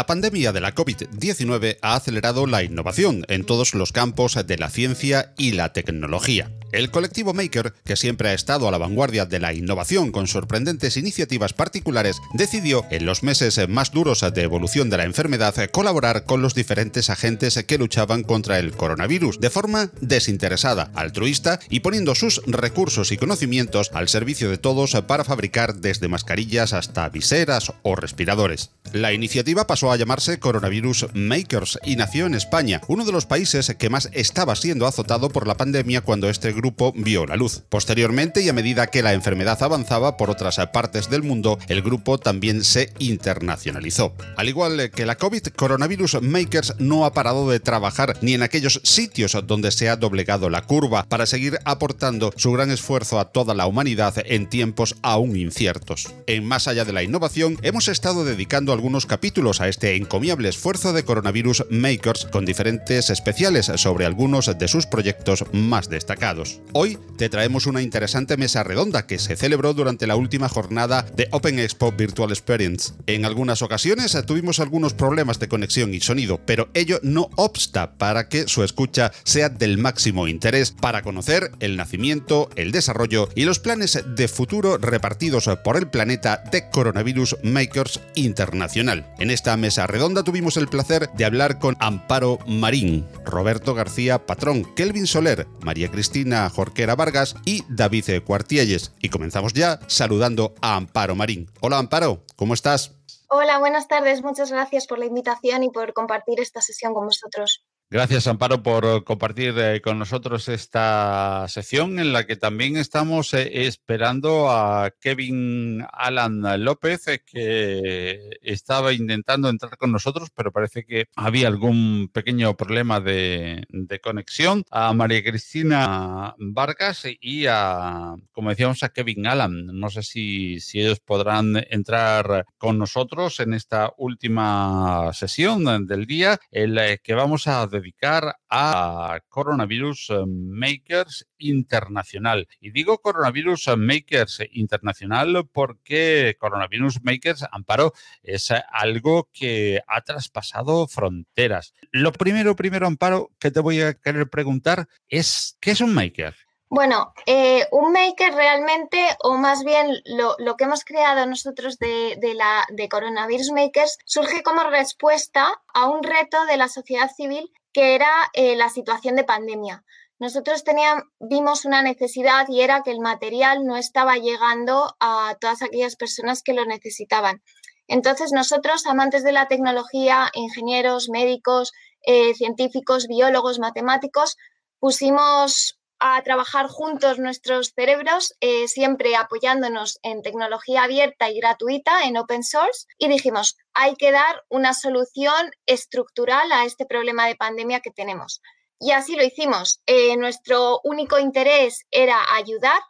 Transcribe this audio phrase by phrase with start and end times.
[0.00, 4.70] La pandemia de la COVID-19 ha acelerado la innovación en todos los campos de la
[4.70, 6.50] ciencia y la tecnología.
[6.72, 10.96] El colectivo Maker, que siempre ha estado a la vanguardia de la innovación con sorprendentes
[10.96, 16.42] iniciativas particulares, decidió en los meses más duros de evolución de la enfermedad colaborar con
[16.42, 22.40] los diferentes agentes que luchaban contra el coronavirus de forma desinteresada, altruista y poniendo sus
[22.46, 28.70] recursos y conocimientos al servicio de todos para fabricar desde mascarillas hasta viseras o respiradores.
[28.92, 33.74] La iniciativa pasó a llamarse Coronavirus Makers y nació en España, uno de los países
[33.78, 37.62] que más estaba siendo azotado por la pandemia cuando este grupo vio la luz.
[37.68, 42.18] Posteriormente, y a medida que la enfermedad avanzaba por otras partes del mundo, el grupo
[42.18, 44.14] también se internacionalizó.
[44.36, 48.80] Al igual que la COVID, Coronavirus Makers no ha parado de trabajar ni en aquellos
[48.84, 53.54] sitios donde se ha doblegado la curva para seguir aportando su gran esfuerzo a toda
[53.54, 56.08] la humanidad en tiempos aún inciertos.
[56.26, 60.92] En Más allá de la innovación, hemos estado dedicando algunos capítulos a este encomiable esfuerzo
[60.92, 66.60] de Coronavirus Makers con diferentes especiales sobre algunos de sus proyectos más destacados.
[66.72, 71.28] Hoy te traemos una interesante mesa redonda que se celebró durante la última jornada de
[71.30, 72.92] Open Expo Virtual Experience.
[73.06, 78.28] En algunas ocasiones tuvimos algunos problemas de conexión y sonido, pero ello no obsta para
[78.28, 83.58] que su escucha sea del máximo interés para conocer el nacimiento, el desarrollo y los
[83.58, 89.06] planes de futuro repartidos por el planeta de Coronavirus Makers Internacional.
[89.18, 94.64] En esta mesa redonda tuvimos el placer de hablar con Amparo Marín, Roberto García Patrón,
[94.74, 98.92] Kelvin Soler, María Cristina Jorquera Vargas y David Cuartielles.
[99.00, 101.50] Y comenzamos ya saludando a Amparo Marín.
[101.60, 102.96] Hola Amparo, ¿cómo estás?
[103.28, 104.22] Hola, buenas tardes.
[104.22, 107.64] Muchas gracias por la invitación y por compartir esta sesión con vosotros.
[107.92, 113.66] Gracias, Amparo, por compartir eh, con nosotros esta sección en la que también estamos eh,
[113.66, 121.06] esperando a Kevin Alan López, eh, que estaba intentando entrar con nosotros, pero parece que
[121.16, 123.66] había algún pequeño problema de,
[124.00, 124.62] conexión.
[124.70, 129.66] A María Cristina Vargas y a, como decíamos, a Kevin Alan.
[129.66, 136.38] No sé si, si ellos podrán entrar con nosotros en esta última sesión del día,
[136.52, 142.48] en la que vamos a dedicar a Coronavirus eh, Makers Internacional.
[142.60, 147.92] Y digo Coronavirus Makers Internacional porque Coronavirus Makers, Amparo,
[148.22, 151.74] es algo que ha traspasado fronteras.
[151.90, 156.34] Lo primero, primero, Amparo, que te voy a querer preguntar es, ¿qué es un maker?
[156.72, 162.64] Bueno, eh, un maker realmente, o más bien lo, que hemos creado nosotros de, la,
[162.70, 168.10] de Coronavirus Makers, surge como respuesta a un reto de la sociedad civil que era
[168.32, 169.84] eh, la situación de pandemia.
[170.18, 175.62] Nosotros teníamos, vimos una necesidad y era que el material no estaba llegando a todas
[175.62, 177.42] aquellas personas que lo necesitaban.
[177.88, 181.72] Entonces nosotros, amantes de la tecnología, ingenieros, médicos,
[182.02, 184.36] eh, científicos, biólogos, matemáticos,
[184.78, 192.16] pusimos a trabajar juntos nuestros cerebros, eh, siempre apoyándonos en tecnología abierta y gratuita, en
[192.16, 197.80] open source, y dijimos, hay que dar una solución estructural a este problema de pandemia
[197.80, 198.40] que tenemos.
[198.78, 199.82] Y así lo hicimos.
[199.86, 202.80] Eh, nuestro único interés era ayudar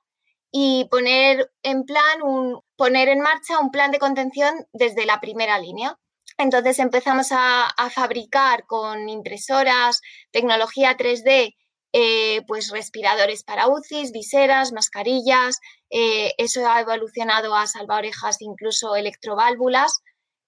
[0.53, 5.59] y poner en plan un, poner en marcha un plan de contención desde la primera
[5.59, 5.99] línea.
[6.39, 10.01] Entonces empezamos a, a fabricar con impresoras,
[10.31, 11.57] tecnología 3D
[11.93, 15.59] eh, pues respiradores para UCIs, viseras, mascarillas,
[15.91, 20.01] eh, eso ha evolucionado a salvaorejas, incluso electroválvulas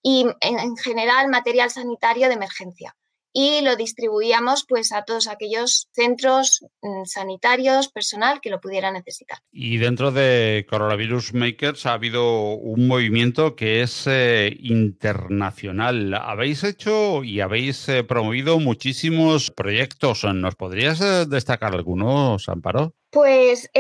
[0.03, 2.97] y en general material sanitario de emergencia
[3.33, 9.39] y lo distribuíamos pues a todos aquellos centros mm, sanitarios, personal que lo pudiera necesitar.
[9.51, 16.15] Y dentro de Coronavirus Makers ha habido un movimiento que es eh, internacional.
[16.15, 20.25] Habéis hecho y habéis eh, promovido muchísimos proyectos.
[20.25, 22.95] ¿Nos podrías eh, destacar algunos, Amparo?
[23.11, 23.71] Pues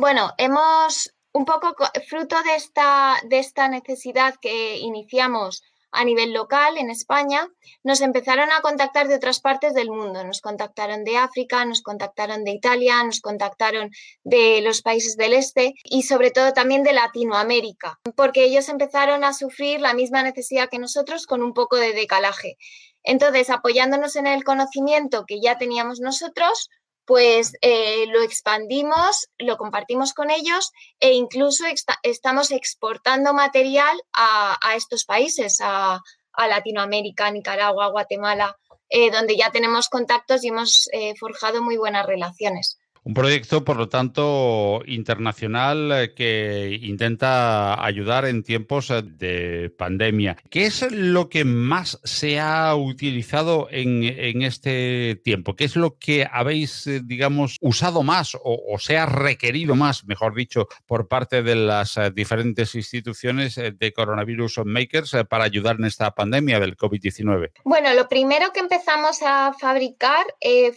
[0.00, 1.74] bueno, hemos un poco
[2.08, 5.62] fruto de esta, de esta necesidad que iniciamos
[5.92, 7.48] a nivel local en España,
[7.82, 10.24] nos empezaron a contactar de otras partes del mundo.
[10.24, 13.90] Nos contactaron de África, nos contactaron de Italia, nos contactaron
[14.24, 19.32] de los países del este y sobre todo también de Latinoamérica, porque ellos empezaron a
[19.32, 22.56] sufrir la misma necesidad que nosotros con un poco de decalaje.
[23.02, 26.68] Entonces, apoyándonos en el conocimiento que ya teníamos nosotros,
[27.10, 30.70] pues eh, lo expandimos, lo compartimos con ellos
[31.00, 31.64] e incluso
[32.04, 36.00] estamos exportando material a, estos países, a,
[36.38, 38.56] Latinoamérica, Nicaragua, Guatemala,
[38.88, 42.78] eh, donde ya tenemos contactos y hemos eh, forjado muy buenas relaciones.
[43.02, 50.36] Un proyecto, por lo tanto, internacional eh, que intenta ayudar en tiempos eh, de pandemia.
[50.50, 55.56] ¿Qué es lo que más se ha utilizado en, este tiempo?
[55.56, 60.34] ¿Qué es lo que habéis, eh, digamos, usado más o, se ha requerido más, mejor
[60.34, 66.60] dicho, por parte de las diferentes instituciones de Coronavirus Makers para ayudar en esta pandemia
[66.60, 67.52] del COVID-19?
[67.64, 70.24] Bueno, lo primero que empezamos a fabricar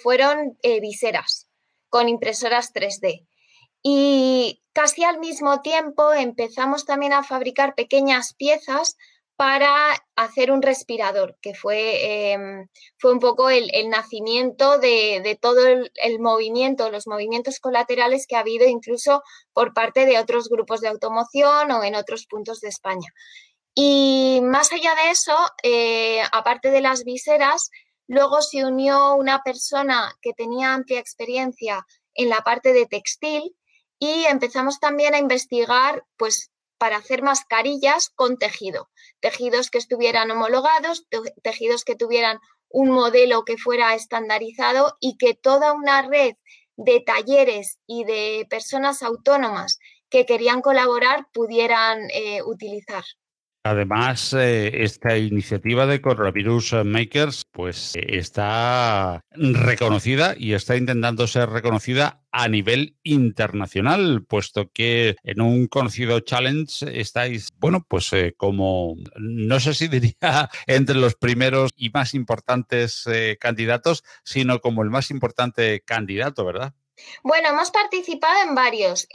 [0.01, 1.47] fueron viseras
[1.93, 3.27] con impresoras 3D.
[3.83, 8.97] Y casi al mismo tiempo empezamos también a fabricar pequeñas piezas
[9.35, 9.71] para
[10.15, 12.67] hacer un respirador, que fue, em,
[12.97, 18.67] fue un poco el, nacimiento de, todo el, movimiento, los movimientos colaterales que ha habido
[18.67, 19.21] incluso
[19.53, 23.09] por parte de otros grupos de automoción o en otros puntos de España.
[23.75, 27.69] Y más allá de eso, eh, aparte de las viseras,
[28.07, 33.55] Luego se unió una persona que tenía amplia experiencia en la parte de textil
[33.99, 38.89] y empezamos también a investigar, pues, para hacer mascarillas con tejido,
[39.21, 41.07] tejidos que estuvieran homologados,
[41.41, 42.39] tejidos que tuvieran
[42.69, 46.35] un modelo que fuera estandarizado y que toda una red
[46.75, 49.79] de talleres y de personas autónomas
[50.09, 53.03] que querían colaborar pudieran eh, utilizar.
[53.65, 62.21] Además, eh, esta iniciativa de Coronavirus Makers pues está reconocida y está intentando ser reconocida
[62.33, 69.59] a nivel internacional, puesto que en un conocido challenge estáis, bueno, pues eh, como, no
[69.61, 75.09] sé si diría entre los primeros y más importantes eh, candidatos, sino como el más
[75.09, 76.73] importante candidato, ¿verdad?
[77.23, 79.07] Bueno, hemos participado en varios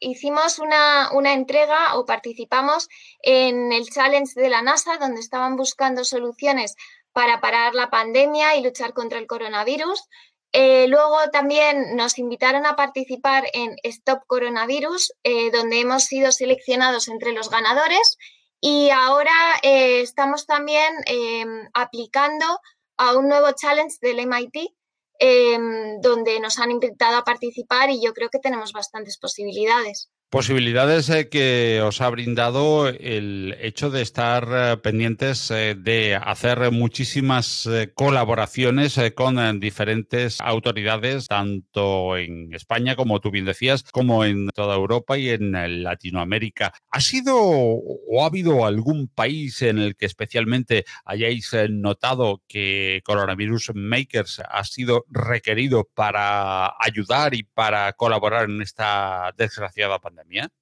[0.00, 2.88] hicimos una, entrega o participamos
[3.22, 6.74] en el challenge de la NASA, donde estaban buscando soluciones
[7.12, 10.04] para parar la pandemia y luchar contra el coronavirus.
[10.52, 17.08] Eh, luego también nos invitaron a participar en Stop Coronavirus, eh, donde hemos sido seleccionados
[17.08, 18.16] entre los ganadores
[18.60, 22.44] y ahora eh, estamos también em, aplicando
[22.96, 24.72] a un nuevo challenge del MIT
[25.20, 30.10] Em, donde nos han invitado a participar y yo creo que tenemos bastantes posibilidades.
[30.30, 36.70] Posibilidades eh, que os ha brindado el hecho de estar eh, pendientes eh, de hacer
[36.70, 44.76] muchísimas colaboraciones con diferentes autoridades, tanto en España, como tú bien decías, como en toda
[44.76, 46.74] Europa y en Latinoamérica.
[46.90, 53.72] ¿Ha sido o ha habido algún país en el que especialmente hayáis notado que Coronavirus
[53.74, 60.17] Makers ha sido requerido para ayudar y para colaborar en esta desgraciada pandemia?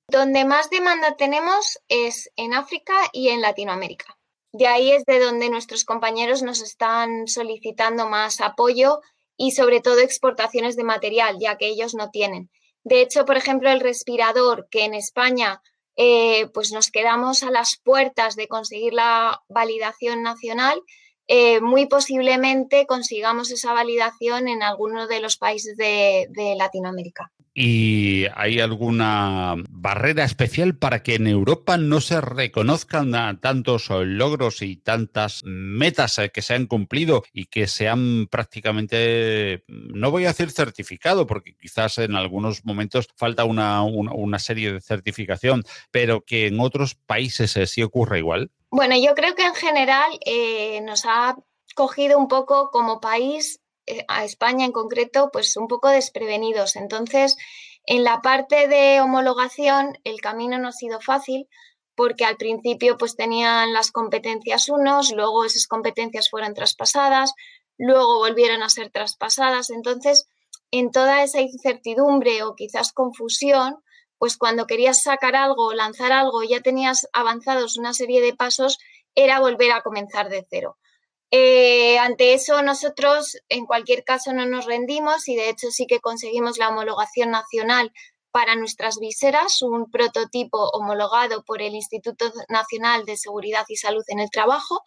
[0.08, 4.16] Donde más demanda tenemos es en África y en Latinoamérica.
[4.52, 9.00] De ahí es de donde nuestros compañeros nos están solicitando más apoyo
[9.36, 12.50] y sobre todo exportaciones de material, ya que ellos no tienen.
[12.84, 15.60] De hecho, por ejemplo, el respirador que en España
[15.96, 20.80] eh, pues nos quedamos a las puertas de conseguir la validación nacional,
[21.28, 27.30] eh, muy posiblemente consigamos esa validación en alguno de los países de Latinoamérica.
[27.58, 34.76] ¿Y hay alguna barrera especial para que en Europa no se reconozcan tantos logros y
[34.76, 40.50] tantas metas que se han cumplido y que se han prácticamente, no voy a decir
[40.50, 46.94] certificado, porque quizás en algunos momentos falta una, serie de certificación, pero que en otros
[46.94, 48.50] países sí ocurre igual?
[48.76, 51.34] Bueno, yo creo que en general eh, nos ha
[51.74, 56.76] cogido un poco como país eh, a España en concreto, pues un poco desprevenidos.
[56.76, 57.38] Entonces,
[57.86, 61.48] en la parte de homologación, el camino no ha sido fácil
[61.94, 67.32] porque al principio pues tenían las competencias unos, luego esas competencias fueron traspasadas,
[67.78, 69.70] luego volvieron a ser traspasadas.
[69.70, 70.28] Entonces,
[70.70, 73.78] en toda esa incertidumbre o quizás confusión,
[74.18, 78.78] pues cuando querías sacar algo o lanzar algo, ya tenías avanzados una serie de pasos,
[79.14, 80.76] era volver a comenzar de cero.
[81.30, 86.00] Eh, ante eso, nosotros en cualquier caso no nos rendimos y de hecho sí que
[86.00, 87.92] conseguimos la homologación nacional
[88.30, 94.20] para nuestras viseras, un prototipo homologado por el Instituto Nacional de Seguridad y Salud en
[94.20, 94.82] el Trabajo.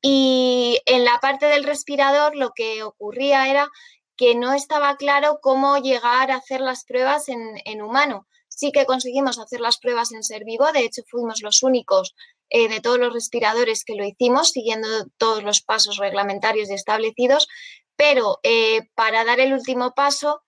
[0.00, 3.68] Y en la parte del respirador lo que ocurría era
[4.16, 8.26] que no estaba claro cómo llegar a hacer las pruebas en, en humano.
[8.56, 12.14] Sí que conseguimos hacer las pruebas en ser vivo, de hecho fuimos los únicos
[12.50, 17.48] eh, de todos los respiradores que lo hicimos, siguiendo todos los pasos reglamentarios y establecidos,
[17.96, 20.42] pero eh, para dar el último paso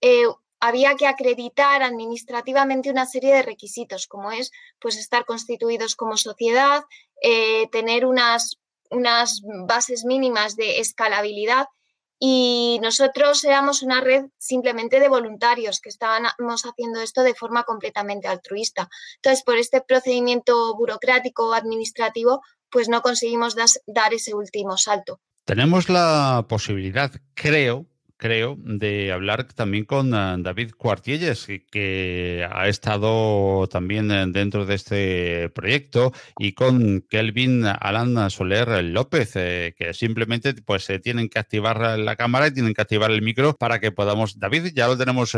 [0.00, 0.26] eh,
[0.60, 6.84] había que acreditar administrativamente una serie de requisitos, como es pues, estar constituidos como sociedad,
[7.72, 8.58] tener unas,
[8.90, 11.66] unas bases mínimas de escalabilidad
[12.18, 18.28] y nosotros éramos una red simplemente de voluntarios que estábamos haciendo esto de forma completamente
[18.28, 18.88] altruista.
[19.16, 23.54] Entonces, por este procedimiento burocrático administrativo, pues no conseguimos
[23.86, 25.20] dar ese último salto.
[25.44, 27.86] Tenemos la posibilidad, creo,
[28.18, 34.74] creo, de hablar también con eh, David Cuartielles, que ha estado también eh, dentro de
[34.74, 41.98] este proyecto, y con Kelvin Alan Soler López, eh, que simplemente pues tienen que activar
[41.98, 44.38] la cámara y tienen que activar el micro para que podamos.
[44.38, 45.32] David, ya lo tenemos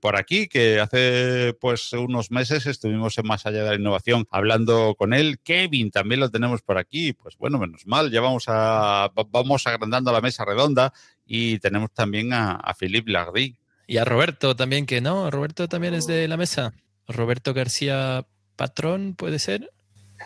[0.00, 4.94] por aquí, que hace pues unos meses estuvimos en Más Allá de la Innovación hablando
[4.96, 5.38] con él.
[5.42, 7.14] Kevin también lo tenemos por aquí.
[7.14, 10.92] Pues bueno, menos mal, ya vamos a vamos agrandando la mesa redonda
[11.26, 13.56] y tenemos también a, Philippe Lardy.
[13.86, 16.72] Y a Roberto también, que no, Roberto también es de la mesa.
[17.06, 18.26] Roberto García
[18.56, 19.70] Patrón, ¿puede ser?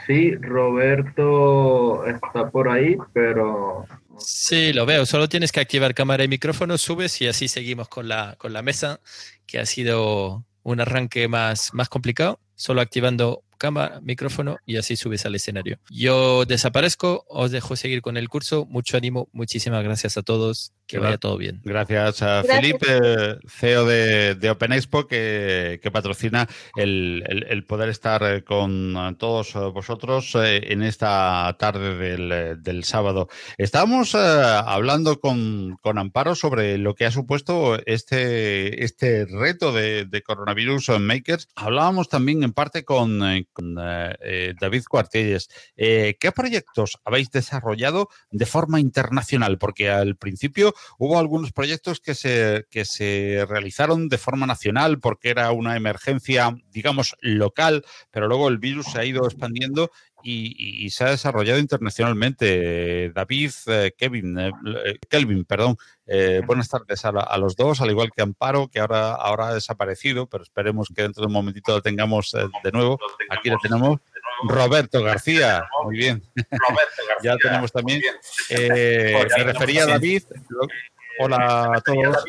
[0.07, 3.87] Sí, Roberto está por ahí, pero...
[4.19, 5.07] Sí, lo veo.
[5.07, 8.63] Solo tienes que activar cámara y micrófono, subes y así seguimos con la, con la
[8.63, 9.01] mesa,
[9.47, 15.27] que ha sido un arranque más, más complicado, solo activando cámara, micrófono y así subes
[15.27, 15.79] al escenario.
[15.91, 18.67] Yo desaparezco, os dejo seguir con el curso.
[18.67, 20.73] Mucho ánimo, muchísimas gracias a todos.
[20.87, 21.61] Que vaya todo bien.
[21.65, 30.35] Gracias a Felipe, CEO de, Open Expo, que, patrocina el, poder estar con todos vosotros
[30.37, 33.29] eh, en esta tarde del, sábado.
[33.59, 40.23] Estábamos eh, hablando con, Amparo sobre lo que ha supuesto este, este reto de, de
[40.23, 41.49] Coronavirus Makers.
[41.55, 43.21] Hablábamos también en parte con,
[44.21, 45.49] eh, David Cuartelles.
[45.77, 49.59] ¿Qué proyectos habéis desarrollado de forma internacional?
[49.59, 55.31] Porque al principio Hubo algunos proyectos que se, que se realizaron de forma nacional porque
[55.31, 59.91] era una emergencia, digamos, local, pero luego el virus se ha ido expandiendo
[60.23, 63.11] y, se ha desarrollado internacionalmente.
[63.11, 64.53] David, eh, Kevin, eh,
[64.85, 65.77] eh, Kelvin, perdón.
[66.47, 70.43] buenas tardes a, los dos, al igual que Amparo, que ahora, ahora ha desaparecido, pero
[70.43, 72.33] esperemos que dentro de un momentito lo tengamos
[72.63, 72.99] de nuevo.
[73.31, 73.99] Aquí lo tenemos.
[74.45, 76.23] Roberto García, muy bien.
[77.23, 78.01] ya lo tenemos también.
[78.51, 80.23] Eh, me refería a David.
[81.21, 82.25] Hola a todos.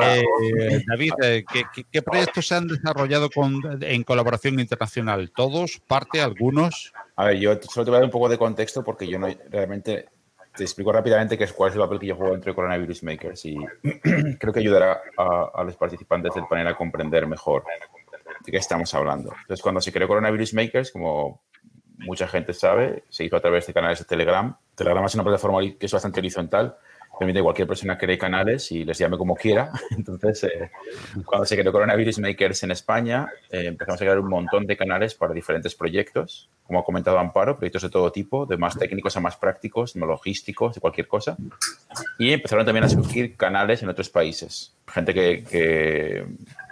[0.00, 1.44] Eh, David, eh,
[1.90, 5.30] ¿qué, proyectos se han desarrollado con, en colaboración internacional?
[5.34, 5.80] ¿Todos?
[5.86, 6.20] ¿Parte?
[6.20, 6.92] ¿Algunos?
[7.16, 9.28] A ver, yo solo te voy a dar un poco de contexto porque yo no
[9.50, 10.08] realmente
[10.56, 13.44] te explico rápidamente qué es, cuál es el papel que yo juego entre Coronavirus Makers
[13.44, 13.56] y
[14.38, 17.64] creo que ayudará a, a los participantes del panel a comprender mejor
[18.44, 19.32] de qué estamos hablando.
[19.40, 21.42] Entonces, cuando se creó Coronavirus Makers, como
[21.98, 24.56] mucha gente sabe, se hizo a través de canales de Telegram.
[24.74, 26.76] Telegram es una plataforma que es bastante horizontal,
[27.18, 29.70] permite que cualquier persona cree canales y les llame como quiera.
[29.90, 30.70] Entonces, eh,
[31.24, 35.14] cuando se creó Coronavirus Makers en España, eh, empezamos a crear un montón de canales
[35.14, 39.20] para diferentes proyectos, como ha comentado Amparo, proyectos de todo tipo, de más técnicos a
[39.20, 41.36] más prácticos, no logísticos, de cualquier cosa.
[42.18, 44.74] Y empezaron también a surgir canales en otros países.
[44.86, 46.26] Gente que, que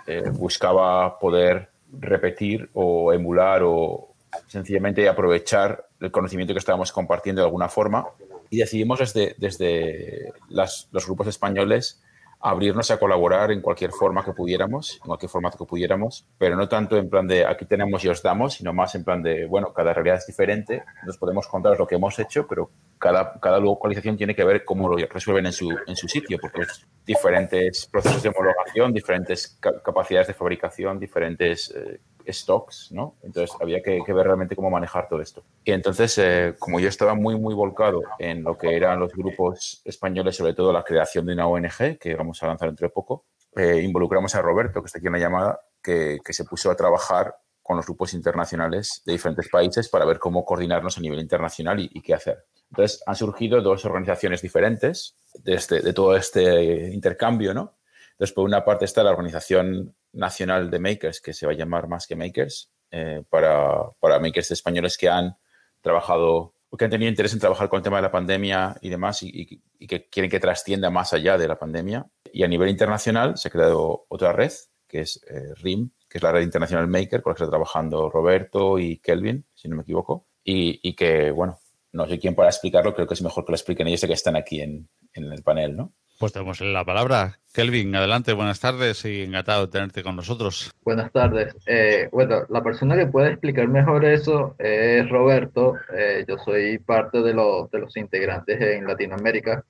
[0.06, 4.14] eh, buscaba poder repetir o emular o
[4.46, 8.06] sencillamente aprovechar el conocimiento que estábamos compartiendo de alguna forma
[8.50, 12.02] y decidimos desde, desde los grupos españoles
[12.40, 16.68] abrirnos a colaborar en cualquier forma que pudiéramos, en cualquier formato que pudiéramos, pero no
[16.68, 19.72] tanto en plan de aquí tenemos y os damos, sino más en plan de, bueno,
[19.72, 24.16] cada realidad es diferente, nos podemos contar lo que hemos hecho, pero cada, cada localización
[24.16, 28.22] tiene que ver cómo lo resuelven en su, en su sitio, porque es diferentes procesos
[28.22, 33.16] de homologación, diferentes capacidades de fabricación, diferentes eh, stocks, ¿no?
[33.23, 35.42] Entonces había que, ver realmente cómo manejar todo esto.
[35.64, 39.83] Y entonces, eh, como yo estaba muy, muy volcado en lo que eran los grupos
[39.85, 43.26] españoles, sobre todo la creación de una ONG, que vamos a lanzar dentro de poco,
[43.54, 46.76] eh, involucramos a Roberto, que está aquí en la llamada, que, que se puso a
[46.76, 47.35] trabajar
[47.66, 52.00] con los grupos internacionales de diferentes países para ver cómo coordinarnos a nivel internacional y,
[52.00, 52.45] qué hacer.
[52.71, 57.76] Entonces, han surgido dos organizaciones diferentes de, este, de todo este intercambio, ¿no?
[58.12, 61.88] Entonces, por una parte está la Organización Nacional de Makers, que se va a llamar
[61.88, 65.37] Más que Makers, eh, para, para, makers españoles que han
[65.80, 68.88] trabajado o que han tenido interés en trabajar con el tema de la pandemia y
[68.88, 72.06] demás y, que quieren que trascienda más allá de la pandemia.
[72.32, 74.52] Y a nivel internacional se ha creado otra red,
[74.88, 78.08] que es eh, RIM, que es la red internacional Maker, con la que está trabajando
[78.08, 80.26] Roberto y Kelvin, si no me equivoco.
[80.44, 81.58] Y, que, bueno,
[81.92, 84.37] no sé quién para explicarlo, creo que es mejor que lo expliquen ellos que están
[84.37, 85.92] aquí en, en el panel, ¿no?
[86.18, 87.38] Pues tenemos la palabra.
[87.52, 90.70] Kelvin, adelante, buenas tardes y encantado de tenerte con nosotros.
[90.82, 91.54] Buenas tardes.
[91.66, 95.75] Eh, bueno, la persona que puede explicar mejor eso es Roberto.
[95.94, 99.64] Eh, yo soy parte de, los, integrantes en Latinoamérica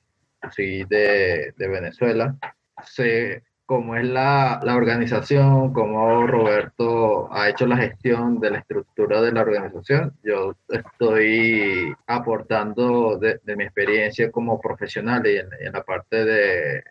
[0.55, 2.37] soy de, Venezuela.
[3.67, 9.33] Cómo es la, la, organización, cómo Roberto ha hecho la gestión de la estructura de
[9.33, 10.15] la organización.
[10.23, 16.85] Yo estoy aportando de, de mi experiencia como profesional y en, en la parte de,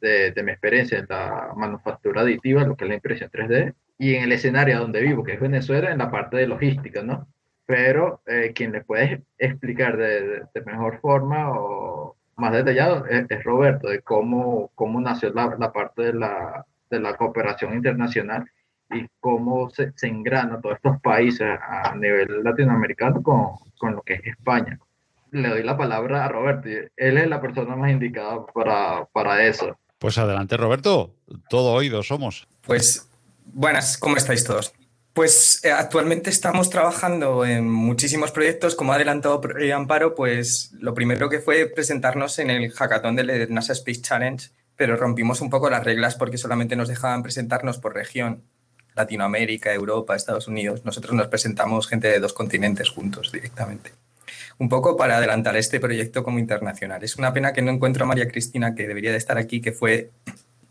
[0.00, 4.14] de, de, mi experiencia en la manufactura aditiva, lo que es la impresión 3D, y
[4.14, 7.28] en el escenario donde vivo, que es Venezuela, en la parte de logística, ¿no?
[7.66, 13.88] Pero eh, quien le puede explicar de, mejor forma o más detallado es, es Roberto,
[13.88, 18.50] de cómo, cómo nació la, la parte de la, de la, cooperación internacional
[18.90, 24.14] y cómo se, se, engrana todos estos países a nivel latinoamericano con, con, lo que
[24.14, 24.78] es España.
[25.30, 29.78] Le doy la palabra a Roberto, él es la persona más indicada para, para eso.
[29.98, 31.14] Pues adelante, Roberto,
[31.48, 32.48] todo oído somos.
[32.62, 33.08] Pues
[33.44, 34.72] buenas, ¿cómo estáis todos?
[35.20, 38.74] Pues eh, actualmente estamos trabajando en muchísimos proyectos.
[38.74, 39.42] Como ha adelantado
[39.74, 44.96] Amparo, pues lo primero que fue presentarnos en el hackathon del NASA Space Challenge, pero
[44.96, 48.44] rompimos un poco las reglas porque solamente nos dejaban presentarnos por región.
[48.94, 50.86] Latinoamérica, Europa, Estados Unidos.
[50.86, 53.92] Nosotros nos presentamos gente de dos continentes juntos directamente.
[54.56, 57.04] Un poco para adelantar este proyecto como internacional.
[57.04, 59.72] Es una pena que no encuentro a María Cristina, que debería de estar aquí, que
[59.72, 60.12] fue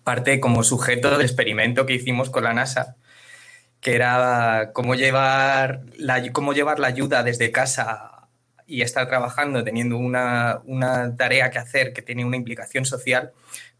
[0.04, 2.96] parte como sujeto del experimento que hicimos con la NASA
[3.82, 8.28] que era cómo llevar la, cómo llevar la ayuda desde casa
[8.68, 13.32] y estar trabajando teniendo una, una, tarea que hacer que tiene una implicación social,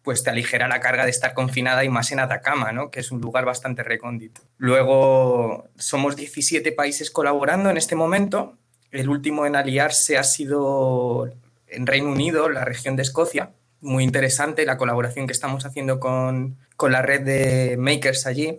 [0.02, 2.90] pues te aligera la carga de estar confinada y más en Atacama, ¿no?
[2.90, 4.42] que es un lugar bastante recóndito.
[4.58, 8.58] Luego, somos 17 países colaborando en este momento.
[8.92, 11.32] El último en aliarse ha sido
[11.68, 13.52] en Reino Unido, la región de Escocia.
[13.82, 18.58] Muy interesante la colaboración que estamos haciendo con, con la red de makers allí.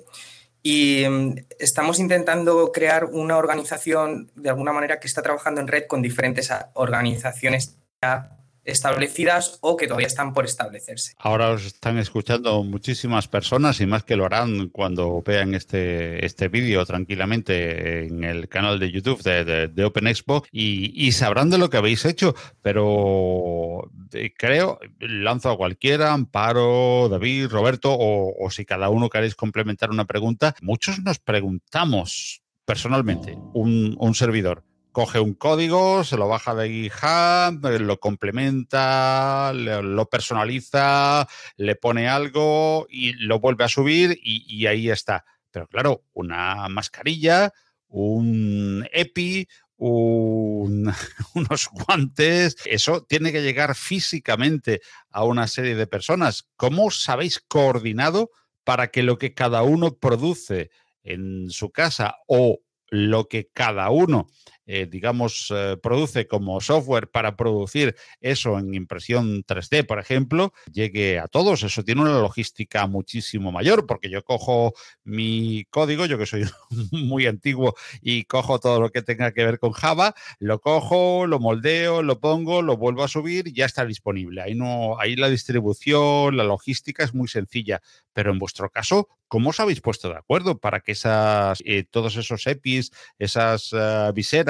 [0.62, 5.86] Y mm, estamos intentando crear una organización de alguna manera que está trabajando en red
[5.86, 11.14] con diferentes organizaciones ya establecidas o que todavía están por establecerse.
[11.18, 16.48] Ahora os están escuchando muchísimas personas y más que lo harán cuando vean este, este
[16.48, 21.50] vídeo tranquilamente en el canal de YouTube de, de, de Open Expo y, y, sabrán
[21.50, 28.34] de lo que habéis hecho, pero eh, creo, lanzo a cualquiera, Amparo, David, Roberto, o,
[28.38, 34.64] o si cada uno queréis complementar una pregunta, muchos nos preguntamos personalmente, un, un servidor,
[35.00, 42.86] coge un código, se lo baja de GitHub, lo complementa, lo personaliza, le pone algo
[42.90, 45.24] y lo vuelve a subir y, ahí está.
[45.50, 47.50] Pero claro, una mascarilla,
[47.88, 50.92] un EPI, un,
[51.34, 56.46] unos guantes, eso tiene que llegar físicamente a una serie de personas.
[56.56, 58.32] ¿Cómo os habéis coordinado
[58.64, 60.68] para que lo que cada uno produce
[61.02, 62.58] en su casa o
[62.90, 64.28] lo que cada uno
[64.66, 71.18] eh, digamos, eh, produce como software para producir eso en impresión 3D, por ejemplo, llegue
[71.18, 71.62] a todos.
[71.62, 76.44] Eso tiene una logística muchísimo mayor, porque yo cojo mi código, yo que soy
[76.92, 81.40] muy antiguo y cojo todo lo que tenga que ver con Java, lo cojo, lo
[81.40, 84.42] moldeo, lo pongo, lo vuelvo a subir y ya está disponible.
[84.42, 87.80] Ahí, no, ahí la distribución, la logística es muy sencilla,
[88.12, 92.16] pero en vuestro caso, ¿cómo os habéis puesto de acuerdo para que esas, eh, todos
[92.16, 93.74] esos EPIs, esas
[94.14, 94.49] viseras,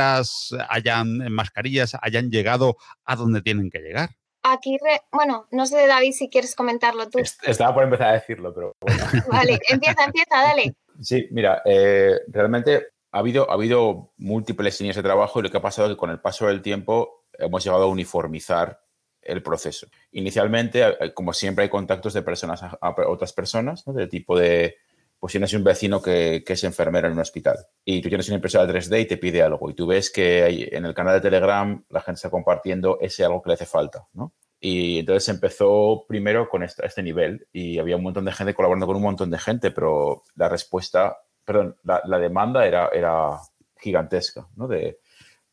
[0.69, 4.11] hayan mascarillas hayan llegado a donde tienen que llegar.
[4.43, 7.19] Aquí, re, bueno, no sé, David, si quieres comentarlo tú.
[7.19, 9.05] Estaba por empezar a decirlo, pero bueno.
[9.31, 10.75] Vale, empieza, empieza, dale.
[11.01, 15.59] Sí, mira, eh, realmente ha habido, ha habido múltiples líneas de trabajo y lo que
[15.59, 18.81] ha pasado es que con el paso del tiempo hemos llegado a uniformizar
[19.21, 19.87] el proceso.
[20.13, 23.93] Inicialmente, eh, como siempre, hay contactos de personas a, a otras personas, ¿no?
[23.93, 24.77] de tipo de
[25.21, 28.67] pues tienes un vecino que, es enfermero en un hospital y tú tienes una impresora
[28.73, 31.85] 3D y te pide algo y tú ves que hay, en el canal de Telegram
[31.91, 34.33] la gente está compartiendo ese algo que le hace falta, ¿no?
[34.63, 38.97] Y entonces empezó primero con este, nivel y había un montón de gente colaborando con
[38.97, 43.39] un montón de gente, pero la respuesta, perdón, la, demanda era, era
[43.79, 44.69] gigantesca, ¿no?
[44.69, 44.99] De,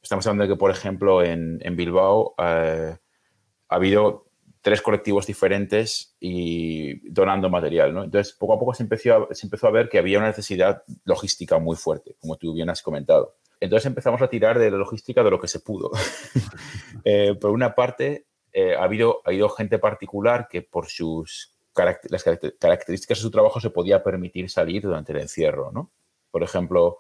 [0.01, 2.97] estamos hablando de que, por ejemplo, en, en Bilbao eh,
[3.69, 4.26] ha habido
[4.61, 7.93] tres colectivos diferentes y donando material.
[7.93, 8.03] ¿no?
[8.03, 10.83] Entonces, poco a poco se empezó, a, se empezó a ver que había una necesidad
[11.05, 13.35] logística muy fuerte, como tú bien has comentado.
[13.59, 15.91] Entonces empezamos a tirar de la logística de lo que se pudo.
[17.03, 22.05] eh, por una parte, eh, ha, habido, ha habido gente particular que por sus caract
[22.09, 25.71] las características de su trabajo se podía permitir salir durante el encierro.
[25.71, 25.91] ¿no?
[26.31, 26.99] Por ejemplo,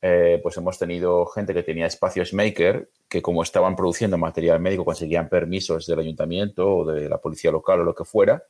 [0.00, 4.84] eh, pues hemos tenido gente que tenía espacios maker que como estaban produciendo material médico
[4.84, 8.44] conseguían permisos del ayuntamiento o de la policía local o lo que fuera,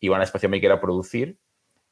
[0.00, 1.38] iban al espacio maker a producir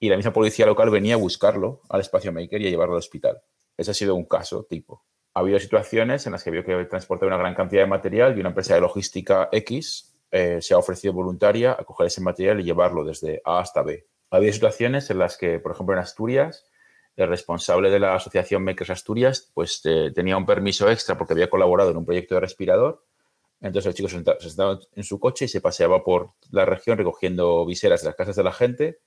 [0.01, 3.01] y la misma policía local venía a buscarlo al espacio maker y a llevarlo al
[3.01, 3.43] hospital.
[3.77, 5.05] Ese ha sido un caso tipo.
[5.35, 8.41] Ha habido situaciones en las que había que transportar una gran cantidad de material y
[8.41, 12.65] una empresa de logística X eh, se ha ofrecido voluntaria a coger ese material y
[12.65, 14.07] llevarlo desde A hasta B.
[14.31, 16.67] Había situaciones en las que, por ejemplo, en Asturias,
[17.19, 19.83] el responsable de la asociación Makers Asturias pues
[20.15, 23.05] tenía un permiso extra porque había colaborado en un proyecto de respirador.
[23.61, 27.67] Entonces el chico se sentaba en su coche y se paseaba por la región recogiendo
[27.67, 29.01] viseras de las casas de la gente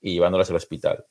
[0.00, 1.04] y llevándolas al hospital.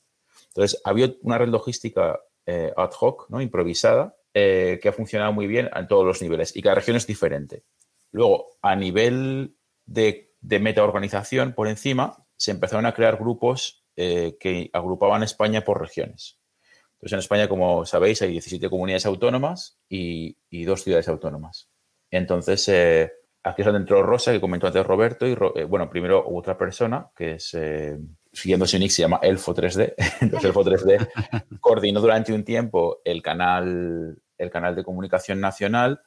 [0.47, 3.39] Entonces había una red logística eh, ad hoc, ¿no?
[3.39, 7.05] improvisada, eh, que ha funcionado muy bien en todos los niveles y cada región es
[7.05, 7.65] diferente.
[8.11, 14.69] Luego, a nivel de, de meta-organización por encima, se empezaron a crear grupos eh, que
[14.73, 16.39] agrupaban España por regiones.
[16.97, 21.69] Entonces, en España, como sabéis, hay 17 comunidades autónomas y, dos ciudades autónomas.
[22.09, 23.11] Entonces, eh,
[23.43, 27.11] aquí es donde entró Rosa, que comentó antes Roberto, y eh, bueno, primero otra persona,
[27.15, 27.99] que es, eh,
[28.33, 29.93] siguiendo su nick, se llama Elfo 3D.
[30.21, 31.07] Entonces, Elfo 3D
[31.61, 36.01] coordinó durante un tiempo el canal, el canal de comunicación nacional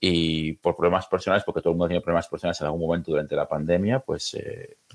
[0.00, 3.36] y por problemas personales, porque todo el mundo tiene problemas personales en algún momento durante
[3.36, 4.36] la pandemia, pues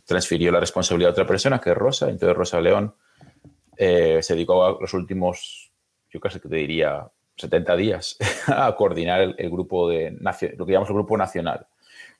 [0.03, 2.09] transfirió la responsabilidad a otra persona, que es Rosa.
[2.09, 2.93] Entonces, Rosa León
[3.81, 5.71] eh, se dedicó a los últimos,
[6.09, 10.11] yo casi que te diría, 70 días a coordinar el, grupo de,
[10.57, 11.65] lo que llamamos el grupo nacional.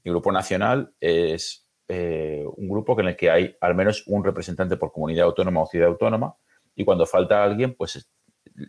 [0.06, 4.78] El grupo nacional es eh, un grupo en el que hay al menos un representante
[4.78, 6.34] por comunidad autónoma o ciudad autónoma
[6.76, 8.10] y cuando falta alguien, pues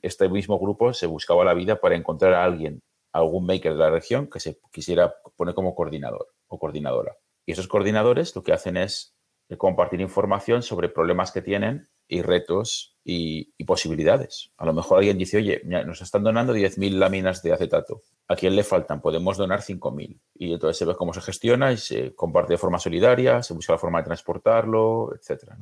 [0.02, 3.90] este mismo grupo se buscaba la vida para encontrar a alguien, algún maker de la
[3.90, 7.16] región que se quisiera poner como coordinador o coordinadora.
[7.46, 9.14] Y esos coordinadores lo que hacen es
[9.58, 14.52] compartir información sobre problemas que tienen y retos y, posibilidades.
[14.56, 18.02] A lo mejor alguien dice, oye, nos están donando 10.000 láminas de acetato.
[18.26, 19.00] ¿A quién le faltan?
[19.00, 20.20] Podemos donar 5.000.
[20.34, 23.74] Y entonces se ve cómo se gestiona y se comparte de forma solidaria, se busca
[23.74, 25.52] la forma de transportarlo, etc.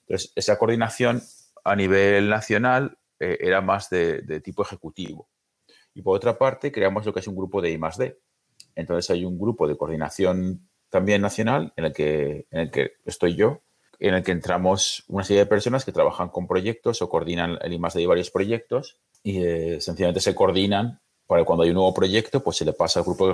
[0.00, 1.22] Entonces, esa coordinación
[1.62, 5.28] a nivel nacional eh, era más de, tipo ejecutivo.
[5.92, 7.80] Y por otra parte, creamos lo que es un grupo de I.
[8.74, 13.34] Entonces hay un grupo de coordinación también nacional en el que, en el que estoy
[13.34, 13.62] yo,
[13.98, 17.72] en el que entramos una serie de personas que trabajan con proyectos o coordinan el
[17.72, 22.42] I+D de varios proyectos y eh, sencillamente se coordinan para cuando hay un nuevo proyecto,
[22.42, 23.30] pues se le pasa al grupo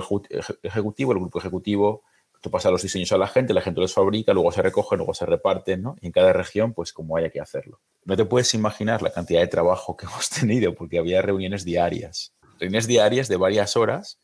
[0.63, 2.03] ejecutivo, el grupo ejecutivo
[2.43, 5.13] tú pasa los diseños a la gente, la gente los fabrica, luego se recogen, luego
[5.13, 5.95] se reparten, ¿no?
[6.01, 7.79] Y en cada región, pues como haya que hacerlo.
[8.03, 12.33] No te puedes imaginar la cantidad de trabajo que hemos tenido porque había reuniones diarias,
[12.59, 14.19] reuniones diarias de varias horas,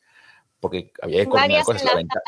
[0.59, 2.21] porque había que coordinar cosas la venta.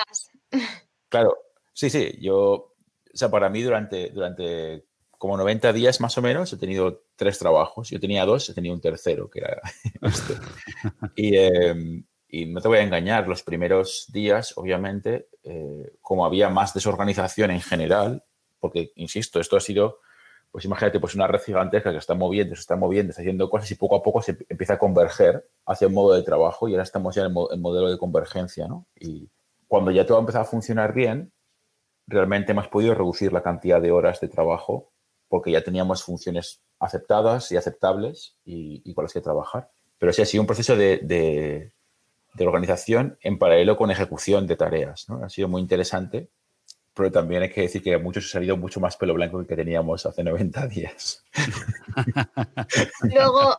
[1.10, 1.38] Claro,
[1.74, 2.71] sí, sí, yo
[3.14, 4.86] o sea, para mí durante, durante
[5.22, 7.92] como 90 días más o menos he tenido tres trabajos.
[7.92, 9.62] Yo tenía dos, he tenido un tercero, que era
[10.02, 10.34] este.
[11.16, 17.52] Y, no te voy a engañar, los primeros días, obviamente, eh, como había más desorganización
[17.52, 18.24] en general,
[18.60, 20.00] porque, insisto, esto ha sido,
[20.50, 23.70] pues imagínate, pues una red gigantesca que está moviendo, se está moviendo, está haciendo cosas
[23.70, 26.84] y poco a poco se empieza a converger hacia un modo de trabajo y ahora
[26.84, 28.88] estamos ya en el, modelo de convergencia, ¿no?
[28.96, 29.30] Y
[29.68, 31.32] cuando ya todo ha empezado a funcionar bien,
[32.12, 34.92] realmente hemos podido reducir la cantidad de horas de trabajo
[35.28, 39.72] porque ya teníamos funciones aceptadas y aceptables y, con las que trabajar.
[39.98, 40.98] Pero sí ha sido un proceso de,
[42.34, 45.06] de, organización en paralelo con ejecución de tareas.
[45.24, 46.30] Ha sido muy interesante
[46.94, 50.06] pero también hay que decir que muchos ha salido mucho más pelo blanco que, teníamos
[50.06, 51.24] hace 90 días.
[53.14, 53.56] Luego,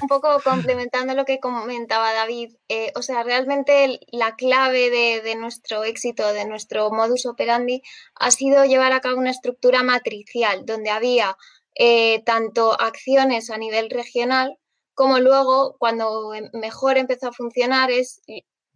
[0.00, 5.84] un poco complementando lo que comentaba David, eh, o sea, realmente la clave de, nuestro
[5.84, 7.82] éxito, de nuestro modus operandi,
[8.16, 11.36] ha sido llevar a cabo una estructura matricial, donde había
[11.76, 14.58] eh, tanto acciones a nivel regional,
[14.94, 18.20] como luego, cuando mejor empezó a funcionar, es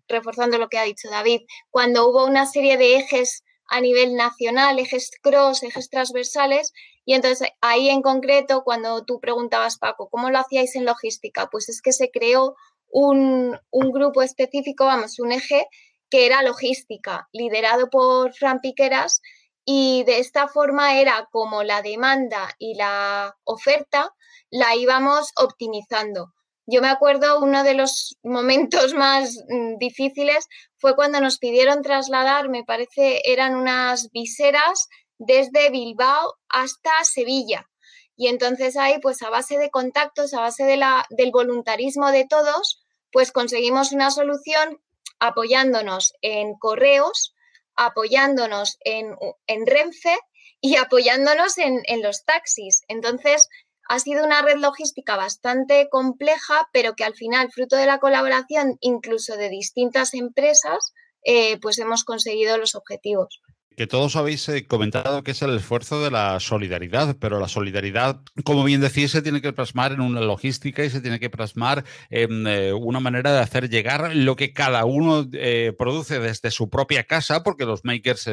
[0.08, 4.78] reforzando lo que ha dicho David, cuando hubo una serie de ejes a nivel nacional,
[4.78, 6.72] ejes cross, ejes transversales.
[7.04, 11.48] Y entonces ahí en concreto, cuando tú preguntabas, Paco, ¿cómo lo hacíais en logística?
[11.50, 12.56] Pues es que se creó
[12.90, 15.66] un, grupo específico, vamos, un eje
[16.10, 19.20] que era logística, liderado por Fran Piqueras.
[19.64, 24.14] Y de esta forma era como la demanda y la oferta
[24.50, 26.32] la íbamos optimizando.
[26.66, 30.46] Yo me acuerdo uno de los momentos más mm, difíciles
[30.78, 37.68] fue cuando nos pidieron trasladar, me parece, eran unas viseras desde Bilbao hasta Sevilla.
[38.16, 42.26] Y entonces ahí, pues a base de contactos, a base de la, del voluntarismo de
[42.26, 44.80] todos, pues conseguimos una solución
[45.18, 47.34] apoyándonos en correos,
[47.76, 50.18] apoyándonos en, en Renfe
[50.60, 52.82] y apoyándonos en, en los taxis.
[52.88, 53.48] Entonces,
[53.88, 58.78] ha sido una red logística bastante compleja, pero que al final, fruto de la colaboración
[58.80, 60.92] incluso de distintas empresas,
[61.24, 63.40] eh, pues hemos conseguido los objetivos.
[63.76, 68.22] Que todos habéis eh, comentado que es el esfuerzo de la solidaridad, pero la solidaridad,
[68.42, 71.84] como bien decís, se tiene que plasmar en una logística y se tiene que plasmar
[72.08, 76.70] en eh, una manera de hacer llegar lo que cada uno eh, produce desde su
[76.70, 78.30] propia casa, porque los makers,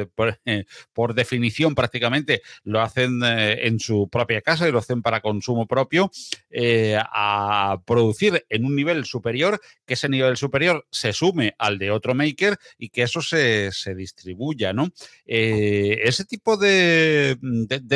[0.93, 6.09] por, definición, prácticamente lo hacen en su propia casa y lo hacen para consumo propio,
[7.01, 12.15] a producir en un nivel superior, que ese nivel superior se sume al de otro
[12.15, 14.89] maker y que eso se, se distribuya, ¿no?
[15.35, 17.39] Eh, ese tipo de,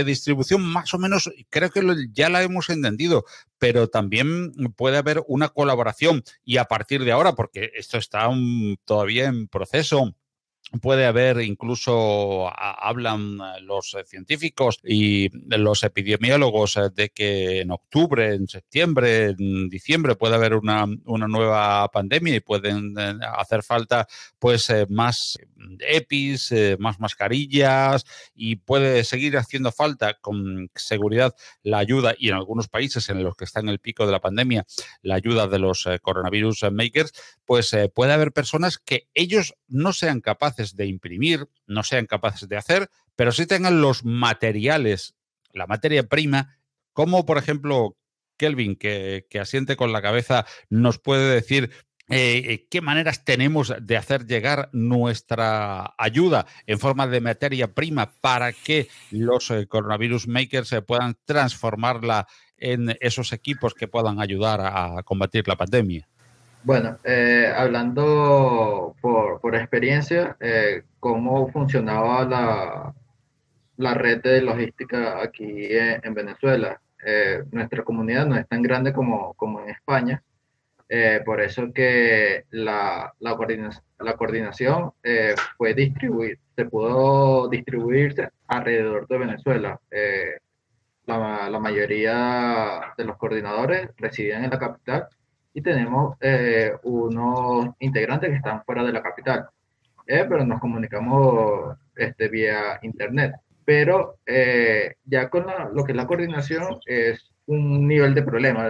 [0.04, 3.26] distribución más o menos creo que ya la hemos entendido,
[3.60, 6.24] pero también puede haber una colaboración.
[6.44, 8.28] Y a partir de ahora, porque esto está
[8.86, 10.16] todavía en proceso,
[10.82, 18.50] Puede haber incluso, hablan los científicos y los epidemiólogos eh, de que en octubre, en
[18.50, 24.08] septiembre, en diciembre puede haber una, nueva pandemia y pueden eh, hacer falta
[24.40, 25.38] pues eh, más
[25.80, 28.04] EPIs, más mascarillas
[28.36, 33.38] y puede seguir haciendo falta con seguridad la ayuda y en algunos países en los
[33.38, 34.66] que está en el pico de la pandemia
[35.02, 37.14] la ayuda de los coronavirus makers,
[37.46, 42.58] pues puede haber personas que ellos no sean capaces de imprimir, no sean capaces de
[42.58, 45.16] hacer, pero sí tengan los materiales,
[45.54, 46.58] la materia prima,
[46.94, 47.98] como por ejemplo
[48.38, 51.72] Kelvin, que, asiente con la cabeza, nos puede decir
[52.10, 58.14] eh, eh, qué maneras tenemos de hacer llegar nuestra ayuda en forma de materia prima
[58.22, 64.62] para que los eh, coronavirus makers se puedan transformarla en esos equipos que puedan ayudar
[64.62, 66.08] a combatir la pandemia.
[66.68, 72.94] Bueno, eh, hablando por, por experiencia, eh, cómo funcionaba la,
[73.78, 76.82] la, red de logística aquí en, Venezuela.
[77.06, 80.22] Eh, nuestra comunidad no es tan grande como, como en España,
[81.26, 84.92] por eso que la, la, coordinación, la coordinación
[85.58, 89.80] fue distribuir, se pudo distribuirse alrededor de Venezuela.
[91.06, 95.08] La, la mayoría de los coordinadores residían en la capital
[95.58, 99.50] y tenemos eh, unos integrantes que están fuera de la capital,
[100.06, 103.34] eh, pero nos comunicamos este, vía internet.
[103.66, 108.68] Pero eh, ya con lo que es la coordinación es un nivel de problema,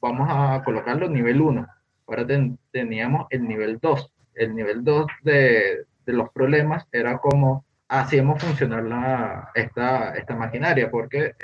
[0.00, 1.66] vamos a colocarlo nivel 1,
[2.06, 2.26] ahora
[2.70, 4.12] teníamos el nivel 2.
[4.36, 10.88] El nivel 2 de, de los problemas era como hacíamos funcionar la, esta, esta maquinaria,
[10.88, 11.34] porque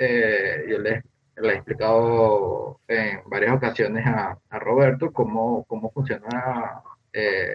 [0.69, 1.03] yo les
[1.37, 7.47] le he explicado en varias ocasiones a, a Roberto cómo, cómo funciona eh,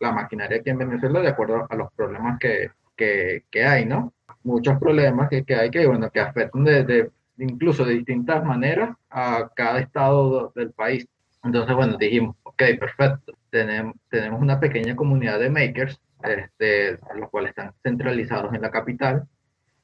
[0.00, 4.12] la maquinaria aquí en Venezuela de acuerdo a los problemas que, que, que hay, ¿no?
[4.42, 9.50] Muchos problemas que, que, hay que, bueno, que afectan de, incluso de distintas maneras a
[9.54, 11.06] cada estado del país.
[11.42, 17.50] Entonces, bueno, dijimos, ok, perfecto, tenemos, tenemos una pequeña comunidad de makers, este, los cuales
[17.50, 19.28] están centralizados en la capital,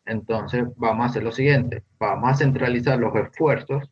[0.07, 3.89] entonces, vamos a hacer lo siguiente, vamos a centralizar los esfuerzos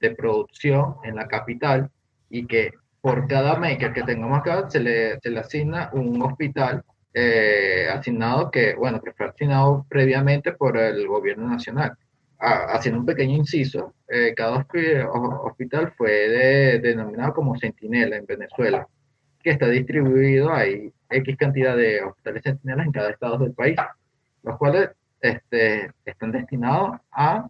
[0.00, 1.90] de producción en la capital
[2.28, 6.84] y que por cada maker que tengamos acá se le, se le asigna un hospital
[7.14, 11.96] eh, asignado que, bueno, que fue asignado previamente por el gobierno nacional.
[12.38, 14.66] haciendo un pequeño inciso, eh, cada
[15.42, 18.86] hospital fue denominado como Centinela en Venezuela,
[19.42, 23.76] que está distribuido, hay X cantidad de hospitales centinelas en cada estado del país,
[24.42, 27.48] los cuales este, están destinados a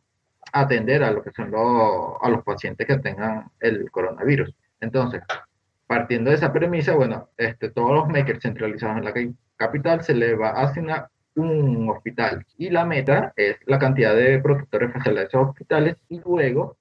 [0.53, 4.55] atender a lo que son los, a los pacientes que tengan el coronavirus.
[4.81, 5.23] Entonces,
[5.87, 9.15] partiendo de esa premisa, bueno, este, todos los makers centralizados en la
[9.57, 14.39] capital se les va a asignar un hospital y la meta es la cantidad de
[14.39, 16.79] protectores faciales de esos hospitales y luego,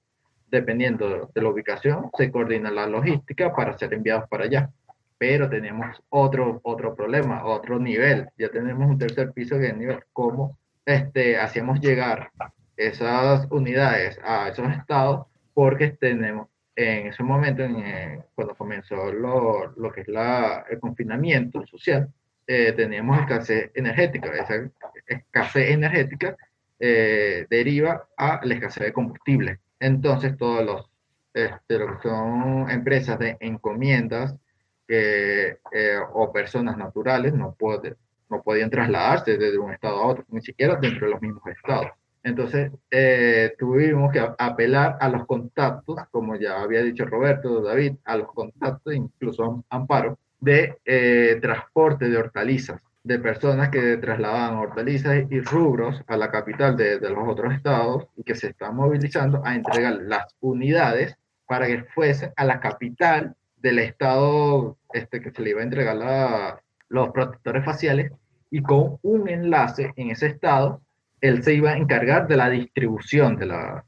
[0.50, 4.70] dependiendo de la ubicación, se coordina la logística para ser enviados para allá.
[5.18, 8.28] Pero tenemos otro, otro problema, otro nivel.
[8.36, 12.30] Ya tenemos un tercer piso que es nivel cómo este, hacíamos llegar
[12.76, 19.92] esas unidades a esos estados porque tenemos en ese momento, en, cuando comenzó lo, lo,
[19.92, 22.12] que es la, el confinamiento social,
[22.46, 24.30] eh, teníamos escasez energética.
[24.34, 24.70] Esa
[25.06, 26.36] escasez energética
[26.78, 29.58] eh, deriva a la escasez de combustible.
[29.80, 30.90] Entonces, todos los
[31.32, 34.34] este, lo que son empresas de encomiendas
[34.88, 35.58] eh,
[36.12, 37.96] o personas naturales no pueden,
[38.28, 41.90] no podían trasladarse desde un estado a otro, ni siquiera dentro de los mismos estados.
[42.22, 48.16] Entonces, eh, tuvimos que apelar a los contactos, como ya había dicho Roberto, David, a
[48.16, 55.40] los contactos, incluso Amparo, de eh, transporte de hortalizas, de personas que trasladaban hortalizas y
[55.40, 59.54] rubros a la capital de, de, los otros estados y que se están movilizando a
[59.54, 65.50] entregar las unidades para que fuesen a la capital del estado este, que se le
[65.50, 68.12] iba a entregar la, los protectores faciales
[68.50, 70.80] y con un enlace en ese estado,
[71.20, 73.84] él se iba a encargar de la distribución de, la,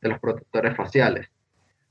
[0.00, 1.28] de los protectores faciales.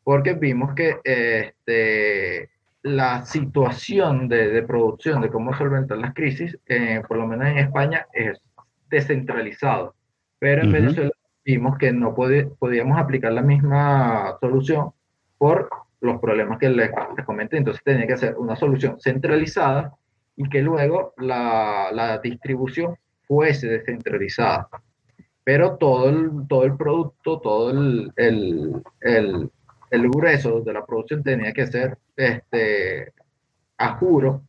[0.04, 2.50] Porque vimos que este,
[2.82, 7.60] la situación de, de, producción, de cómo solventar las crisis, eh, por lo menos en
[7.60, 8.40] España, es
[8.90, 9.96] descentralizado.
[10.40, 11.12] Pero en Venezuela
[11.44, 14.92] vimos que no podíamos aplicar la misma solución
[15.38, 15.70] por
[16.02, 16.92] los problemas que les,
[17.26, 17.58] comenté.
[17.58, 19.94] Entonces tenía que hacer una solución centralizada
[20.38, 22.96] y que luego la, la distribución
[23.28, 24.70] fuese descentralizada.
[25.44, 29.50] Pero todo el, todo el producto, todo el, el, el,
[29.92, 33.14] el grueso de la producción tenía que ser este,
[33.78, 34.44] a juro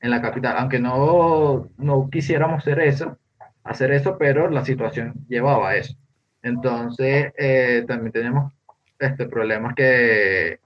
[0.00, 3.16] en la capital, aunque no, no quisiéramos hacer eso,
[3.64, 5.94] hacer eso, pero la situación llevaba a eso.
[6.42, 8.52] Entonces, eh, también tenemos
[8.98, 10.58] este, problemas que,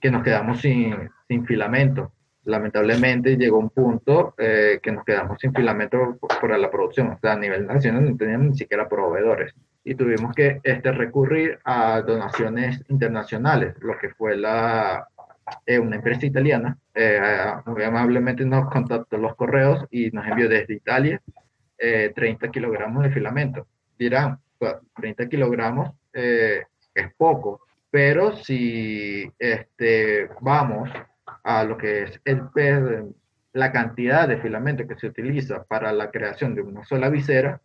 [0.00, 2.12] que nos quedamos sin, sin filamento.
[2.44, 7.08] Lamentablemente llegó un punto eh, que nos quedamos sin filamento por, la producción.
[7.08, 9.54] O sea, a nivel nacional no teníamos ni siquiera proveedores.
[9.84, 15.08] Y tuvimos que este, recurrir a donaciones internacionales, lo que fue la,
[15.66, 16.78] eh, una empresa italiana.
[17.66, 21.20] muy amablemente nos contactó los correos y nos envió desde Italia
[21.76, 23.66] 30 kilogramos de filamento.
[23.98, 24.38] Dirán,
[24.96, 26.62] 30 kilogramos eh,
[26.94, 30.90] es poco, pero si este, vamos
[31.44, 32.42] a lo que es el,
[33.52, 37.60] la cantidad de filamento que se utiliza para la creación de una sola visera,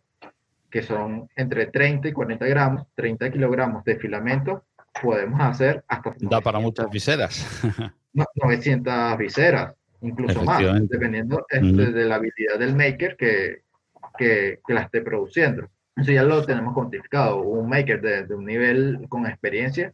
[0.70, 4.64] que son entre 30 y 40 gramos, 30 kilogramos de filamento,
[5.02, 6.14] podemos hacer hasta...
[6.20, 7.60] Da para muchas viseras.
[8.12, 13.62] 900 viseras, incluso más, dependiendo este, de la habilidad del maker que,
[14.18, 15.68] que, que la esté produciendo.
[15.96, 17.40] Eso ya lo tenemos cuantificado.
[17.42, 19.92] Un maker de, un nivel con experiencia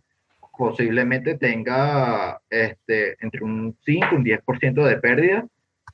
[0.56, 5.46] posiblemente tenga este, entre un 5 y un 10% de pérdida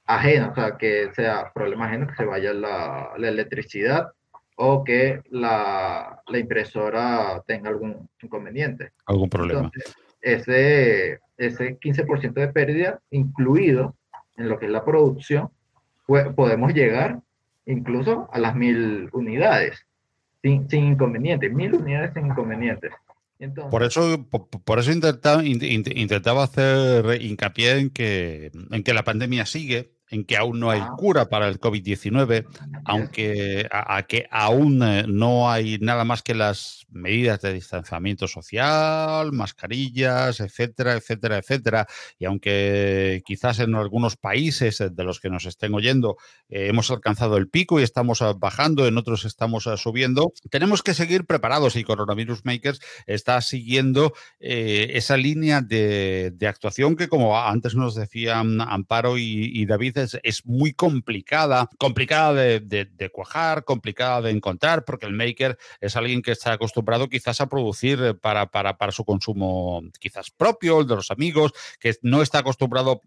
[0.06, 4.08] ajena, o sea, que sea problema ajeno, que se vaya la, la electricidad
[4.56, 8.92] o que la, la, impresora tenga algún inconveniente.
[9.06, 9.70] Algún problema.
[10.20, 13.96] ese, ese 15% de pérdida incluido
[14.36, 15.50] en lo que es la producción,
[16.06, 17.20] podemos llegar
[17.66, 19.86] incluso a las mil unidades
[20.42, 22.92] sin, sin inconvenientes, mil unidades sin inconvenientes.
[23.70, 29.94] Por eso, por, eso intentaba, intentaba hacer hincapié en que, en que la pandemia sigue,
[30.12, 30.92] en que aún no hay ah.
[30.96, 32.46] cura para el COVID-19,
[32.84, 39.32] aunque a, que aún eh, no hay nada más que las medidas de distanciamiento social,
[39.32, 41.86] mascarillas, etcétera, etcétera, etcétera.
[42.18, 46.16] Y aunque quizás en algunos países de los que nos estén oyendo
[46.50, 50.82] eh, hemos alcanzado el pico y estamos ah, bajando, en otros estamos ah, subiendo, tenemos
[50.82, 57.38] que seguir preparados y Coronavirus Makers está siguiendo eh, esa línea de, actuación que, como
[57.38, 64.30] antes nos decían Amparo y, y David, es, muy complicada, complicada de, cuajar, complicada de
[64.30, 68.76] encontrar, porque el maker es alguien que está acostumbrado quizás a producir eh, para, para,
[68.78, 73.02] para su consumo quizás propio, el de los amigos, que no está acostumbrado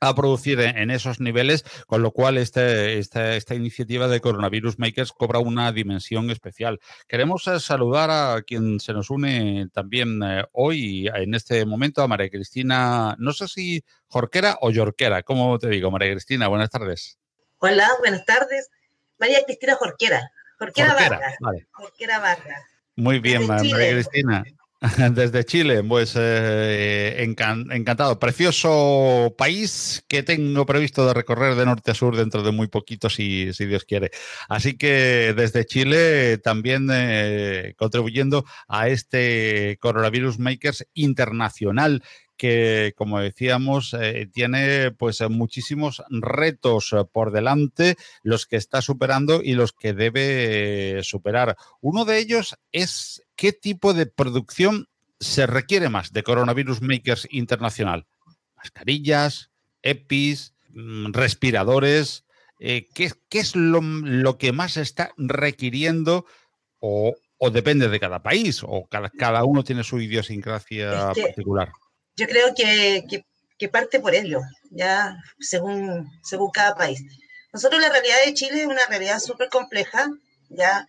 [0.00, 5.12] a producir en esos niveles, con lo cual este, esta, esta, iniciativa de Coronavirus Makers
[5.12, 6.80] cobra una dimensión especial.
[7.08, 12.08] Queremos eh, saludar a quien se nos une también eh, hoy, en este momento, a
[12.08, 16.48] María Cristina, no sé si Jorquera o Yorquera, ¿cómo te digo, María Cristina?
[16.48, 17.18] Buenas tardes.
[17.58, 18.70] Hola, buenas tardes.
[19.18, 20.30] María Cristina Jorquera.
[20.58, 21.36] Jorquera, Jorquera
[21.72, 22.62] Jorquera Vargas.
[22.96, 24.44] Muy bien, María Cristina.
[25.12, 28.18] Desde Chile, pues eh, encantado.
[28.18, 33.08] Precioso país que tengo previsto de recorrer de norte a sur dentro de muy poquito,
[33.08, 34.10] si, Dios quiere.
[34.48, 42.02] Así que desde Chile también eh, contribuyendo a este Coronavirus Makers internacional
[42.36, 49.54] que, como decíamos, eh, tiene pues muchísimos retos por delante, los que está superando y
[49.54, 51.56] los que debe superar.
[51.80, 54.88] Uno de ellos es ¿qué tipo de producción
[55.20, 58.06] se requiere más de Coronavirus Makers Internacional?
[58.56, 59.50] Mascarillas,
[59.82, 62.24] EPIs, mm, respiradores.
[62.58, 66.24] Eh, ¿qué, es lo, que más está requiriendo
[66.80, 67.14] o,
[67.52, 71.70] depende de cada país o cada, uno tiene su idiosincrasia particular?
[72.16, 73.04] Yo creo que,
[73.58, 77.02] que, parte por ello, ya según, según cada país.
[77.52, 80.08] Nosotros la realidad de Chile es una realidad súper compleja,
[80.48, 80.86] ya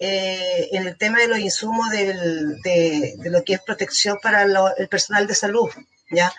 [0.00, 4.44] eh, en el tema de los insumos de, lo que es protección para
[4.76, 5.68] el personal de salud,
[6.10, 6.32] ¿ya?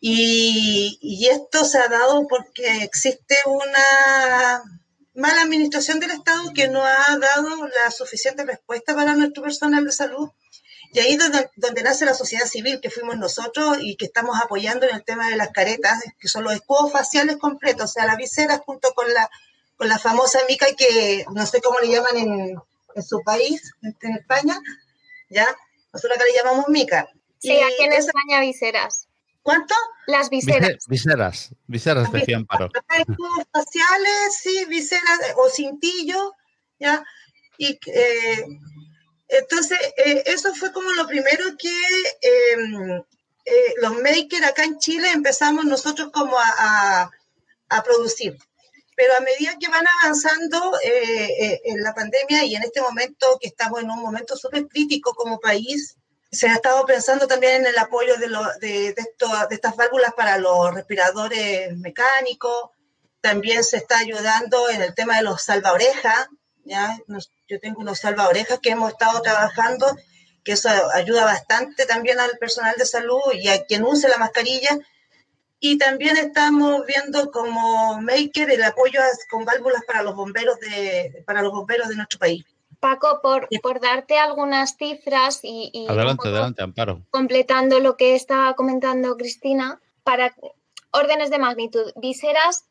[0.00, 4.62] Y, esto se ha dado porque existe una
[5.14, 9.92] mala administración del Estado que no ha dado la suficiente respuesta para nuestro personal de
[9.92, 10.30] salud.
[10.92, 14.40] Y ahí es donde, donde nace la sociedad civil, que fuimos nosotros y que estamos
[14.42, 18.06] apoyando en el tema de las caretas, que son los escudos faciales completos, o sea,
[18.06, 19.30] las viseras junto con la
[19.76, 22.60] con la famosa mica que no sé cómo le llaman en,
[22.94, 24.58] en su país, en España,
[25.28, 25.46] ¿ya?
[25.92, 27.08] Nosotros acá le llamamos mica.
[27.38, 29.06] Sí, aquí en España viseras.
[29.42, 29.74] ¿Cuánto?
[30.06, 30.86] Las viseras.
[30.86, 32.70] Viseras, viseras decía Amparo.
[33.52, 36.34] faciales, sí, viseras o cintillo,
[36.78, 37.02] ¿ya?
[37.56, 38.46] Y eh,
[39.28, 41.68] entonces, eh, eso fue como lo primero que
[42.20, 43.02] em,
[43.44, 47.10] eh, los makers acá en Chile empezamos nosotros como a,
[47.68, 48.36] a, producir.
[49.00, 53.80] Pero a medida que van avanzando en la pandemia y en este momento que estamos
[53.80, 55.96] en un momento súper crítico como país,
[56.30, 58.28] se ha estado pensando también en el apoyo de,
[58.60, 59.06] de, de,
[59.54, 62.72] estas válvulas para los respiradores mecánicos.
[63.22, 66.28] También se está ayudando en el tema de los salvaorejas.
[66.66, 66.98] ¿ya?
[67.48, 69.96] yo tengo unos salvaorejas que hemos estado trabajando,
[70.44, 74.78] que eso ayuda bastante también al personal de salud y a quien use la mascarilla.
[75.60, 79.00] Y también estamos viendo como maker el apoyo
[79.30, 82.44] con válvulas para los bomberos de, para los bomberos de nuestro país.
[82.80, 87.02] Paco, por, por darte algunas cifras y, adelante, adelante, Amparo.
[87.10, 90.34] Completando lo que estaba comentando Cristina, para
[90.92, 92.64] órdenes de magnitud, viseras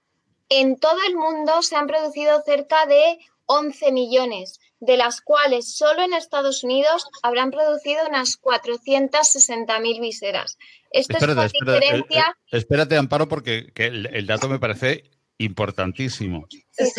[0.49, 6.01] en todo el mundo se han producido cerca de 11 millones, de las cuales solo
[6.01, 10.57] en Estados Unidos habrán producido unas 460.000 viseras.
[10.91, 12.37] Esto es una diferencia.
[12.51, 15.03] Espérate, Amparo, porque el, dato me parece
[15.37, 16.47] importantísimo.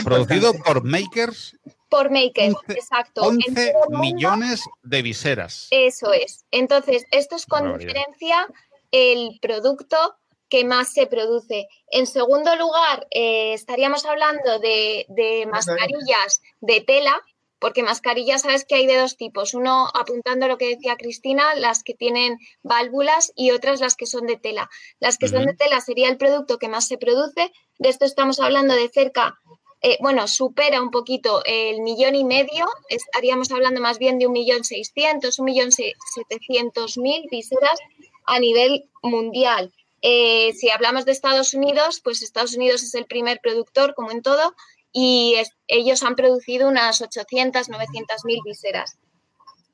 [0.05, 1.57] Producido por makers
[1.91, 3.22] por Maker, exacto.
[3.22, 5.66] 11 millones de viseras.
[5.70, 6.47] Eso es.
[6.51, 8.47] Entonces, esto es con diferencia
[8.93, 9.97] el producto
[10.49, 11.68] que más se produce.
[11.91, 17.20] En segundo lugar, eh, estaríamos hablando de, mascarillas de tela,
[17.61, 19.54] porque mascarillas sabes que hay de dos tipos.
[19.54, 24.06] Uno, apuntando a lo que decía Cristina, las que tienen válvulas y otras las que
[24.06, 24.68] son de tela.
[24.98, 27.52] Las que son de tela sería el producto que más se produce.
[27.78, 29.38] De esto estamos hablando de cerca
[29.82, 34.34] eh, bueno, supera un poquito el millón y medio, estaríamos hablando más bien de un
[34.34, 37.80] millón seiscientos, un millón setecientos mil viseras
[38.26, 39.72] a nivel mundial.
[40.02, 44.20] Eh, si hablamos de Estados Unidos, pues Estados Unidos es el primer productor, como en
[44.20, 44.54] todo,
[44.93, 45.36] y
[45.66, 48.99] ellos han producido unas 800, 900 mil viseras.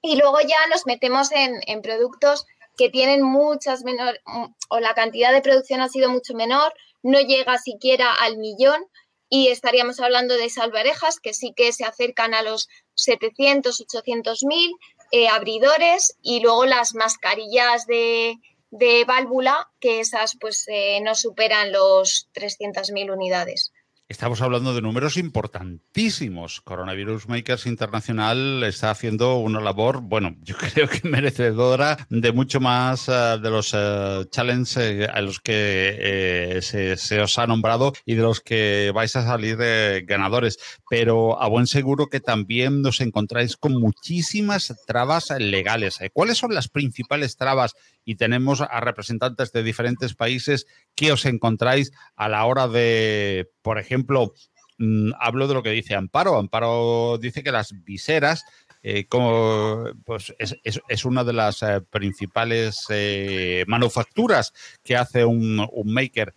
[0.02, 2.46] Y luego ya nos metemos en, productos
[2.76, 4.20] que tienen muchas menor,
[4.68, 8.84] o la cantidad de producción ha sido mucho menor, no llega siquiera al millón,
[9.28, 14.72] y estaríamos hablando de salvarejas que sí que se acercan a los 700, 800 mil,
[15.12, 18.38] eh, abridores y luego las mascarillas de,
[19.06, 23.72] válvula, que esas pues eh, no superan los 300.000 unidades.
[24.08, 26.60] Estamos hablando de números importantísimos.
[26.60, 33.08] Coronavirus Makers Internacional está haciendo una labor, bueno, yo creo que merecedora de mucho más
[33.08, 38.22] eh, de los uh, challenges eh, a los que se, os ha nombrado y de
[38.22, 39.56] los que vais a salir
[40.04, 40.60] ganadores.
[40.88, 45.98] Pero a buen seguro que también nos encontráis con muchísimas trabas legales.
[46.12, 47.74] ¿Cuáles son las principales trabas
[48.06, 53.78] y tenemos a representantes de diferentes países que os encontráis a la hora de, por
[53.78, 54.32] ejemplo,
[54.78, 56.38] mm, hablo de lo que dice Amparo.
[56.38, 58.44] Amparo dice que las viseras
[58.88, 64.52] eh, como pues es, una de las eh, principales eh, manufacturas
[64.84, 66.32] que hace un, un maker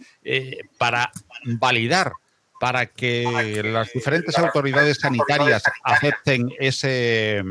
[0.79, 1.11] para
[1.59, 2.13] validar
[2.59, 7.43] para que las diferentes autoridades sanitarias acepten ese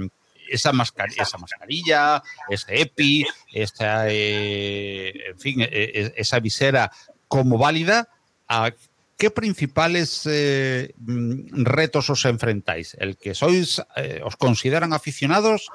[0.49, 6.91] esa, mascarilla, esa mascarilla, ese EPI, esa, eh, en fin, e, e, esa visera
[7.29, 8.09] como válida,
[8.49, 8.73] ¿a
[9.17, 12.97] qué principales eh, mm, retos os enfrentáis?
[12.99, 15.69] ¿El que sois, eh, os consideran aficionados?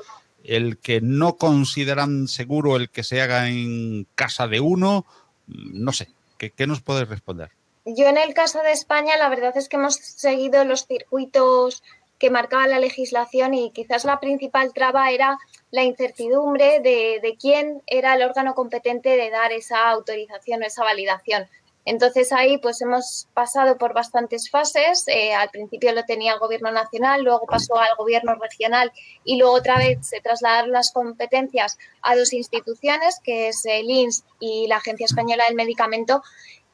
[0.43, 5.05] ¿El que no consideran seguro el que se haga en casa de uno?
[5.47, 7.51] No sé, ¿qué, qué nos podéis responder?
[7.86, 11.84] Yo en el caso de España, la verdad es que hemos seguido los circuitos
[12.24, 15.38] que marcaba la legislación y quizás la principal traba era
[15.71, 21.49] la incertidumbre de, quién era el órgano competente de dar esa autorización o esa validación.
[21.84, 25.05] Entonces ahí pues hemos pasado por bastantes fases.
[25.09, 28.93] Eh, al principio lo tenía el gobierno nacional, luego pasó al gobierno regional
[29.26, 34.24] y luego otra vez se trasladaron las competencias a dos instituciones, que es el INS
[34.39, 36.24] y la Agencia Española del Medicamento.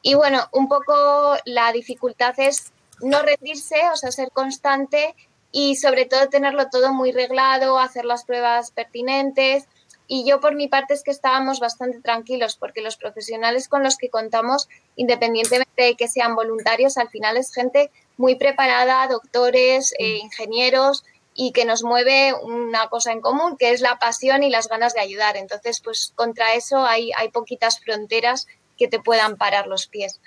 [0.04, 2.72] Y bueno, un poco la dificultad es
[3.02, 5.16] no rendirse, o sea, ser constante
[5.52, 9.66] y sobre todo tenerlo todo muy reglado, hacer las pruebas pertinentes.
[10.08, 13.96] Y yo por mi parte es que estábamos bastante tranquilos porque los profesionales con los
[13.96, 20.18] que contamos, independientemente de que sean voluntarios, al final es gente muy preparada, doctores, eh,
[20.18, 21.04] ingenieros
[21.36, 24.94] y que nos mueve una cosa en común, que es la pasión y las ganas
[24.94, 25.38] de ayudar.
[25.38, 28.48] Entonces, pues contra eso hay, hay poquitas fronteras
[28.78, 30.20] que te puedan parar los pies.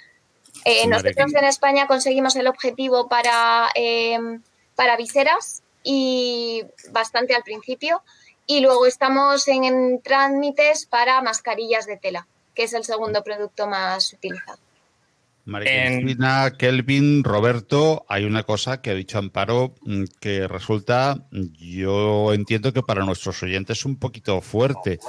[0.65, 4.43] Eh, nosotros en España conseguimos el objetivo para, em,
[4.77, 8.03] para viseras y bastante al principio.
[8.47, 14.13] Y luego estamos en trámites para mascarillas de tela, que es el segundo producto más
[14.13, 14.59] utilizado.
[15.45, 22.33] María Cristina, Kelvin, Roberto, hay una cosa que ha dicho Amparo mm, que resulta, yo
[22.33, 25.01] entiendo que para nuestros oyentes es un poquito fuerte.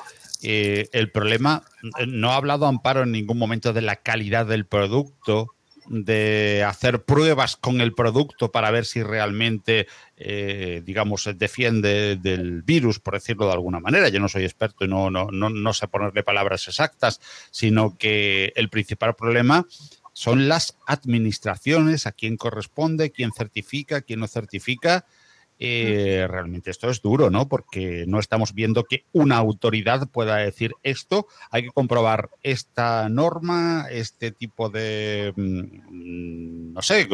[0.41, 1.63] Eh, el problema,
[1.99, 5.53] eh, no ha hablado Amparo en ningún momento de la calidad del producto,
[5.87, 12.99] de hacer pruebas con el producto para ver si realmente, eh, digamos, defiende del virus,
[12.99, 14.09] por decirlo de alguna manera.
[14.09, 17.19] Yo no soy experto y no, no, no, no sé ponerle palabras exactas,
[17.51, 19.65] sino que el principal problema
[20.13, 25.05] son las administraciones, a quién corresponde, quién certifica, quién no certifica.
[25.65, 27.47] Eh, realmente esto es duro, ¿no?
[27.47, 33.87] Porque no estamos viendo que una autoridad pueda decir esto, hay que comprobar esta norma,
[33.89, 37.07] este tipo de, mm, no sé,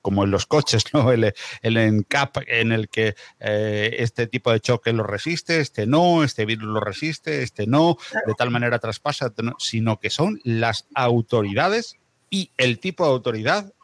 [0.00, 1.12] como, en los coches, ¿no?
[1.12, 6.24] El, el ENCAP en el que eh, este tipo de choque lo resiste, este no,
[6.24, 11.98] este virus lo resiste, este no, de tal manera traspasa, sino que son las autoridades
[12.30, 13.74] y el tipo de autoridad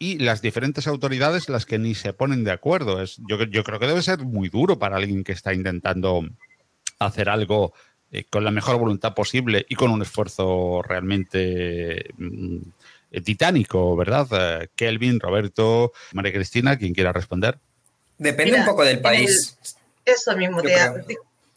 [0.00, 3.02] y las diferentes autoridades las que ni se ponen de acuerdo.
[3.02, 6.26] Es, yo, yo creo que debe ser muy duro para alguien que está intentando
[6.98, 7.74] hacer algo
[8.10, 12.58] eh, con la mejor voluntad posible y con un esfuerzo realmente mm,
[13.22, 14.26] titánico, ¿verdad?
[14.32, 17.58] Eh, Kelvin, Roberto, María Cristina, quien quiera responder.
[18.16, 19.58] Depende un poco del país.
[20.06, 20.62] eso mismo,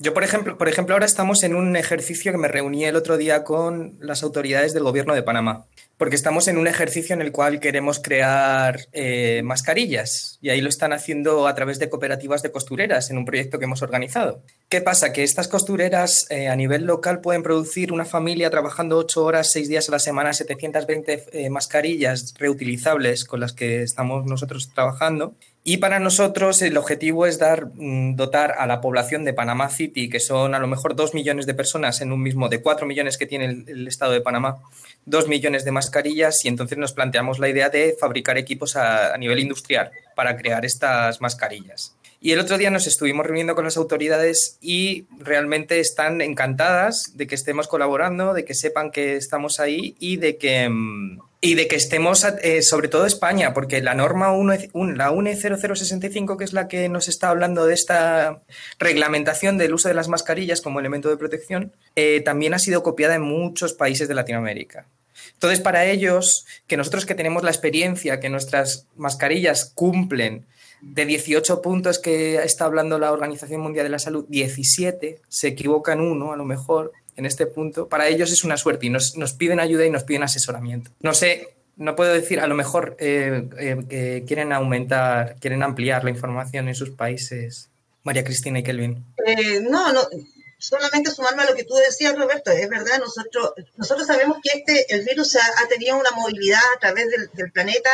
[0.03, 3.15] yo, por ejemplo, por ejemplo, ahora estamos en un ejercicio que me reuní el otro
[3.15, 5.65] día con las autoridades del gobierno de Panamá,
[5.97, 10.67] porque estamos en un ejercicio en el cual queremos crear eh, mascarillas y ahí lo
[10.67, 14.43] están haciendo a través de cooperativas de costureras en un proyecto que hemos organizado.
[14.67, 15.13] ¿Qué pasa?
[15.13, 19.69] Que estas costureras eh, a nivel local pueden producir una familia trabajando ocho horas, seis
[19.69, 25.35] días a la semana, 720 eh, mascarillas reutilizables con las que estamos nosotros trabajando
[25.65, 30.19] y para nosotros el objetivo es mm, dotar a la población de Panamá City, que
[30.19, 33.25] son a lo mejor dos millones de personas en un mismo, de cuatro millones que
[33.25, 34.57] tiene el, estado de Panamá,
[35.05, 39.17] dos millones de mascarillas y entonces nos planteamos la idea de fabricar equipos a, a
[39.17, 41.95] nivel industrial para crear estas mascarillas.
[42.19, 47.27] Y el otro día nos estuvimos reuniendo con las autoridades y realmente están encantadas de
[47.27, 51.67] que estemos colaborando, de que sepan que estamos ahí y de que mm, y de
[51.67, 54.53] que estemos, eh, sobre todo España, porque la norma 1,
[54.95, 58.43] la UNE 0065, que es la que nos está hablando de esta
[58.79, 63.15] reglamentación del uso de las mascarillas como elemento de protección, eh, también ha sido copiada
[63.15, 64.85] en muchos países de Latinoamérica.
[65.33, 70.45] Entonces, para ellos, que nosotros que tenemos la experiencia, que nuestras mascarillas cumplen
[70.81, 75.99] de 18 puntos que está hablando la Organización Mundial de la Salud, 17, se equivocan
[75.99, 79.59] uno a lo mejor, en este punto, para ellos es una suerte y nos, piden
[79.59, 80.91] ayuda y nos piden asesoramiento.
[81.01, 83.47] No sé, no puedo decir, a lo mejor eh,
[83.89, 87.69] eh, quieren aumentar, quieren ampliar la información en sus países.
[88.03, 89.05] María Cristina y Kelvin.
[89.25, 90.01] Eh, no, no,
[90.57, 94.93] solamente sumarme a lo que tú decías, Roberto, es verdad, nosotros, nosotros sabemos que este,
[94.93, 97.89] el virus ha, tenido una movilidad a través del planeta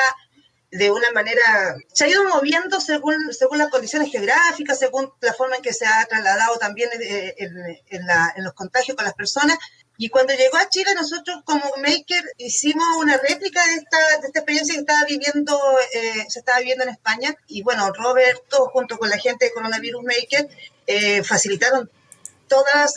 [0.72, 5.56] de una manera, se ha ido moviendo según, según las condiciones geográficas, según la forma
[5.56, 9.58] en que se ha trasladado también eh, en, los contagios con las personas.
[9.98, 14.40] Y cuando llegó a Chile, nosotros como Maker hicimos una réplica de esta, de esta
[14.40, 15.60] experiencia que estaba viviendo,
[15.94, 17.36] eh, se estaba viviendo en España.
[17.48, 20.50] Y bueno, Roberto, junto con la gente de Coronavirus Maker,
[20.88, 21.90] eh, facilitaron
[22.48, 22.96] todas,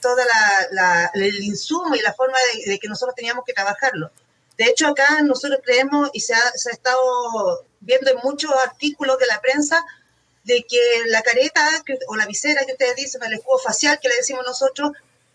[0.00, 0.24] toda
[0.70, 4.10] la, el insumo y la forma de que nosotros teníamos que trabajarlo.
[4.58, 9.40] De hecho, acá nosotros creemos, y se ha, estado viendo en muchos artículos de la
[9.40, 9.84] prensa,
[10.44, 11.68] de que la careta
[12.08, 14.92] o la visera que ustedes dicen, el escudo facial que le decimos nosotros,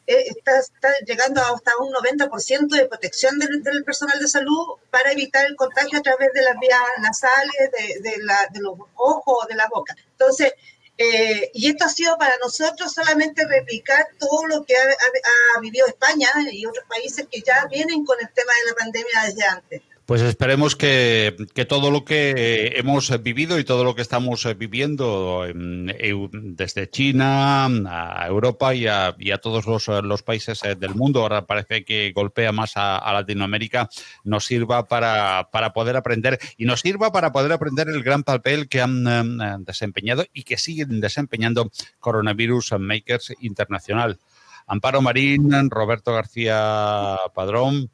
[0.07, 0.61] eh, está,
[1.05, 6.01] llegando hasta un 90% de protección del, personal de salud para evitar el contagio a
[6.01, 7.53] través de las vías nasales,
[8.01, 9.95] de, de los ojos o de la boca.
[10.11, 10.53] Entonces,
[11.02, 16.30] eh, y esto ha sido para nosotros solamente replicar todo lo que ha, vivido España
[16.52, 19.82] y otros países que ya vienen con el tema de la pandemia desde antes.
[20.12, 21.38] Pues esperemos que,
[21.70, 28.76] todo lo que hemos vivido y todo lo que estamos viviendo desde China a Europa
[28.76, 29.66] y a, todos
[30.03, 33.88] los, países eh, del mundo, ahora parece que golpea más a, Latinoamérica,
[34.26, 38.82] nos sirva para, poder aprender y nos sirva para poder aprender el gran papel que
[38.82, 44.20] han eh, desempeñado y que siguen desempeñando Coronavirus Makers Internacional.
[44.68, 47.89] Amparo Marín, Roberto García Padrón,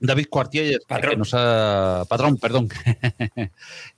[0.00, 1.10] David Cuartier, patrón.
[1.10, 2.68] Que nos ha, patrón, perdón,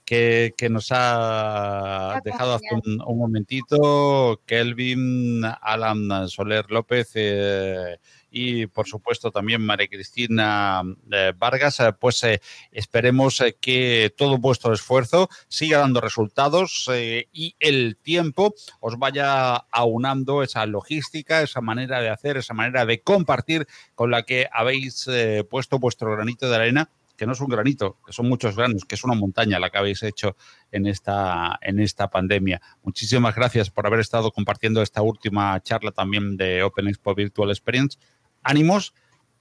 [0.05, 7.97] que, nos ha dejado hace un, momentito, Kelvin, Alan Soler López eh,
[8.31, 12.25] y por supuesto también María Cristina eh, Vargas, eh, pues
[12.71, 16.89] esperemos que todo vuestro esfuerzo siga dando resultados
[17.31, 23.01] y el tiempo os vaya aunando esa logística, esa manera de hacer, esa manera de
[23.01, 25.07] compartir con la que habéis
[25.49, 28.95] puesto vuestro granito de arena que no es un granito, que son muchos granos, que
[28.95, 30.37] es una montaña la que habéis hecho
[30.71, 32.61] en esta, en esta pandemia.
[32.81, 37.99] Muchísimas gracias por haber estado compartiendo esta última charla también de Open Expo Virtual Experience.
[38.43, 38.93] Ánimos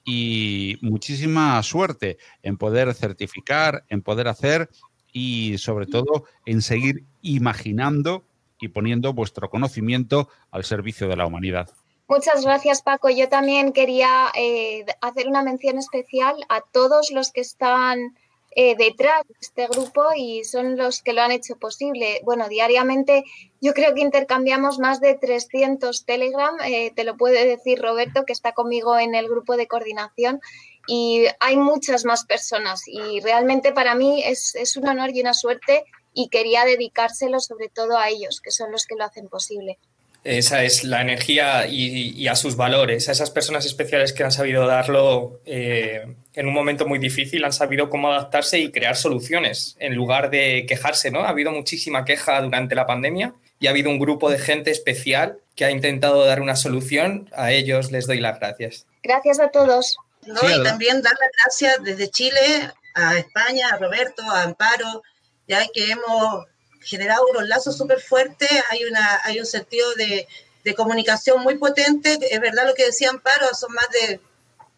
[0.05, 4.70] y muchísima suerte en poder certificar, en poder hacer
[5.12, 8.24] y sobre todo en seguir imaginando
[8.61, 11.70] y poniendo vuestro conocimiento al servicio de la humanidad.
[12.09, 13.11] Muchas gracias, Paco.
[13.11, 18.16] Yo también quería eh, hacer una mención especial a todos los que están
[18.61, 22.21] eh, detrás de este grupo y son los que lo han hecho posible.
[22.25, 23.23] Bueno, diariamente
[23.61, 28.33] yo creo que intercambiamos más de 300 Telegram, eh, te lo puede decir Roberto, que
[28.33, 30.41] está conmigo en el grupo de coordinación,
[30.89, 35.35] y hay muchas más personas y realmente para mí es, es un honor y una
[35.35, 39.79] suerte y quería dedicárselo sobre todo a ellos, que son los que lo hacen posible.
[40.25, 44.67] Esa es la energía y, a sus valores, a esas personas especiales que han sabido
[44.67, 49.97] darlo eh, en un momento muy difícil, han sabido cómo adaptarse y crear soluciones en
[49.97, 51.24] lugar de quejarse, ¿no?
[51.24, 55.41] Ha habido muchísima queja durante la pandemia y ha habido un grupo de gente especial
[55.57, 57.28] que ha intentado dar una solución.
[57.34, 58.86] A ellos les doy las gracias.
[59.03, 59.97] Gracias a todos.
[60.24, 65.03] y también dar las gracias desde Chile a España, a Roberto, a Amparo,
[65.49, 66.47] ya que hemos
[66.82, 70.28] generado unos lazos súper fuertes, hay, una, hay un sentido de,
[70.62, 74.20] de, comunicación muy potente, es verdad lo que decía Amparo, son más de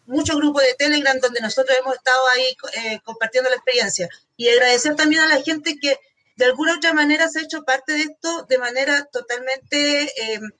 [0.05, 4.09] muchos grupos de Telegram donde nosotros hemos estado ahí eh, compartiendo la experiencia.
[4.37, 5.97] Y agradecer también a la gente que
[6.35, 10.51] de alguna u otra manera se ha hecho parte de esto de manera totalmente em,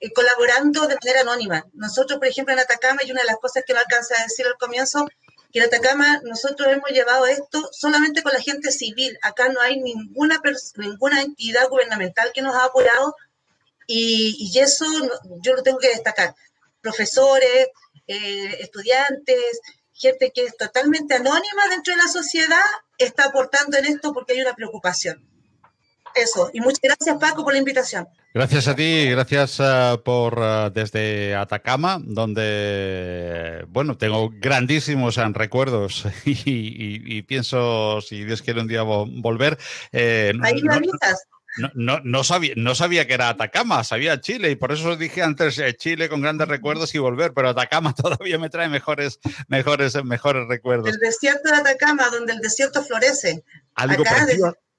[0.00, 1.66] eh, colaborando de manera anónima.
[1.74, 4.46] Nosotros, por ejemplo, en Atacama, y una de las cosas que no alcanza a decir
[4.46, 5.06] al comienzo,
[5.52, 9.18] que en Atacama nosotros hemos llevado esto solamente con la gente civil.
[9.22, 10.40] Acá no hay ninguna,
[10.76, 13.14] ninguna entidad gubernamental que nos ha apoyado
[13.92, 14.84] y, eso
[15.42, 16.34] yo lo tengo que destacar.
[16.80, 17.68] Profesores,
[18.10, 19.60] eh, estudiantes,
[19.92, 22.64] gente que es totalmente anónima dentro de la sociedad
[22.98, 25.26] está aportando en esto porque hay una preocupación.
[26.14, 28.08] Eso, y muchas gracias Paco por la invitación.
[28.32, 36.04] Gracias a ti, gracias eh, por eh, desde Atacama, donde, bueno, tengo grandísimos eh, recuerdos
[36.24, 39.58] y, pienso, si Dios quiere un día volver.
[39.92, 40.80] Ahí no, no,
[41.74, 45.60] no, sabía, no sabía que era Atacama, sabía Chile y por eso os dije antes
[45.78, 50.90] Chile con grandes recuerdos y volver, pero Atacama todavía me trae mejores, mejores, mejores recuerdos.
[50.90, 53.44] El desierto de Atacama, donde el desierto florece.
[53.74, 54.04] Algo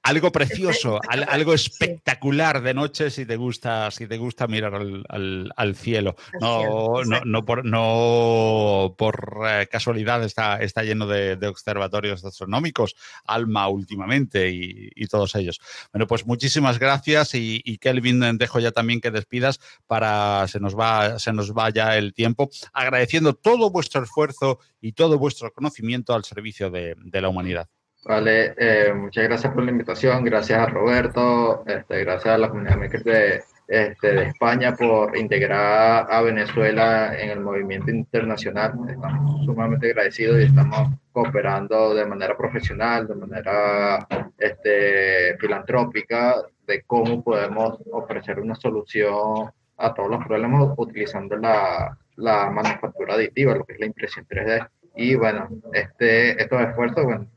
[0.03, 6.15] algo precioso, algo espectacular de noche si te gusta, si te gusta mirar al, cielo.
[6.39, 12.95] No, no, no, por, no por eh, casualidad está, está lleno de, observatorios astronómicos,
[13.25, 15.59] Alma últimamente y, todos ellos.
[15.91, 21.19] Bueno, pues muchísimas gracias y, Kelvin, dejo ya también que despidas para se nos va,
[21.19, 26.69] se nos vaya el tiempo, agradeciendo todo vuestro esfuerzo y todo vuestro conocimiento al servicio
[26.71, 27.67] de la humanidad.
[28.03, 32.79] Vale, eh, muchas gracias por la invitación, gracias a Roberto, este, gracias a la comunidad
[32.79, 38.73] de, este, de España por integrar a Venezuela en el movimiento internacional.
[38.89, 44.07] Estamos sumamente agradecidos y estamos cooperando de manera profesional, de manera
[44.39, 52.49] este, filantrópica, de cómo podemos ofrecer una solución a todos los problemas utilizando la, la
[52.49, 54.67] manufactura aditiva, lo que es la impresión 3D.
[54.95, 57.27] Y bueno, este, estos esfuerzos bueno,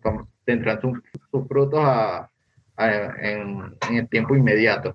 [0.45, 0.99] tendrán sus,
[1.49, 1.85] frutos
[2.79, 4.95] en, en el tiempo inmediato.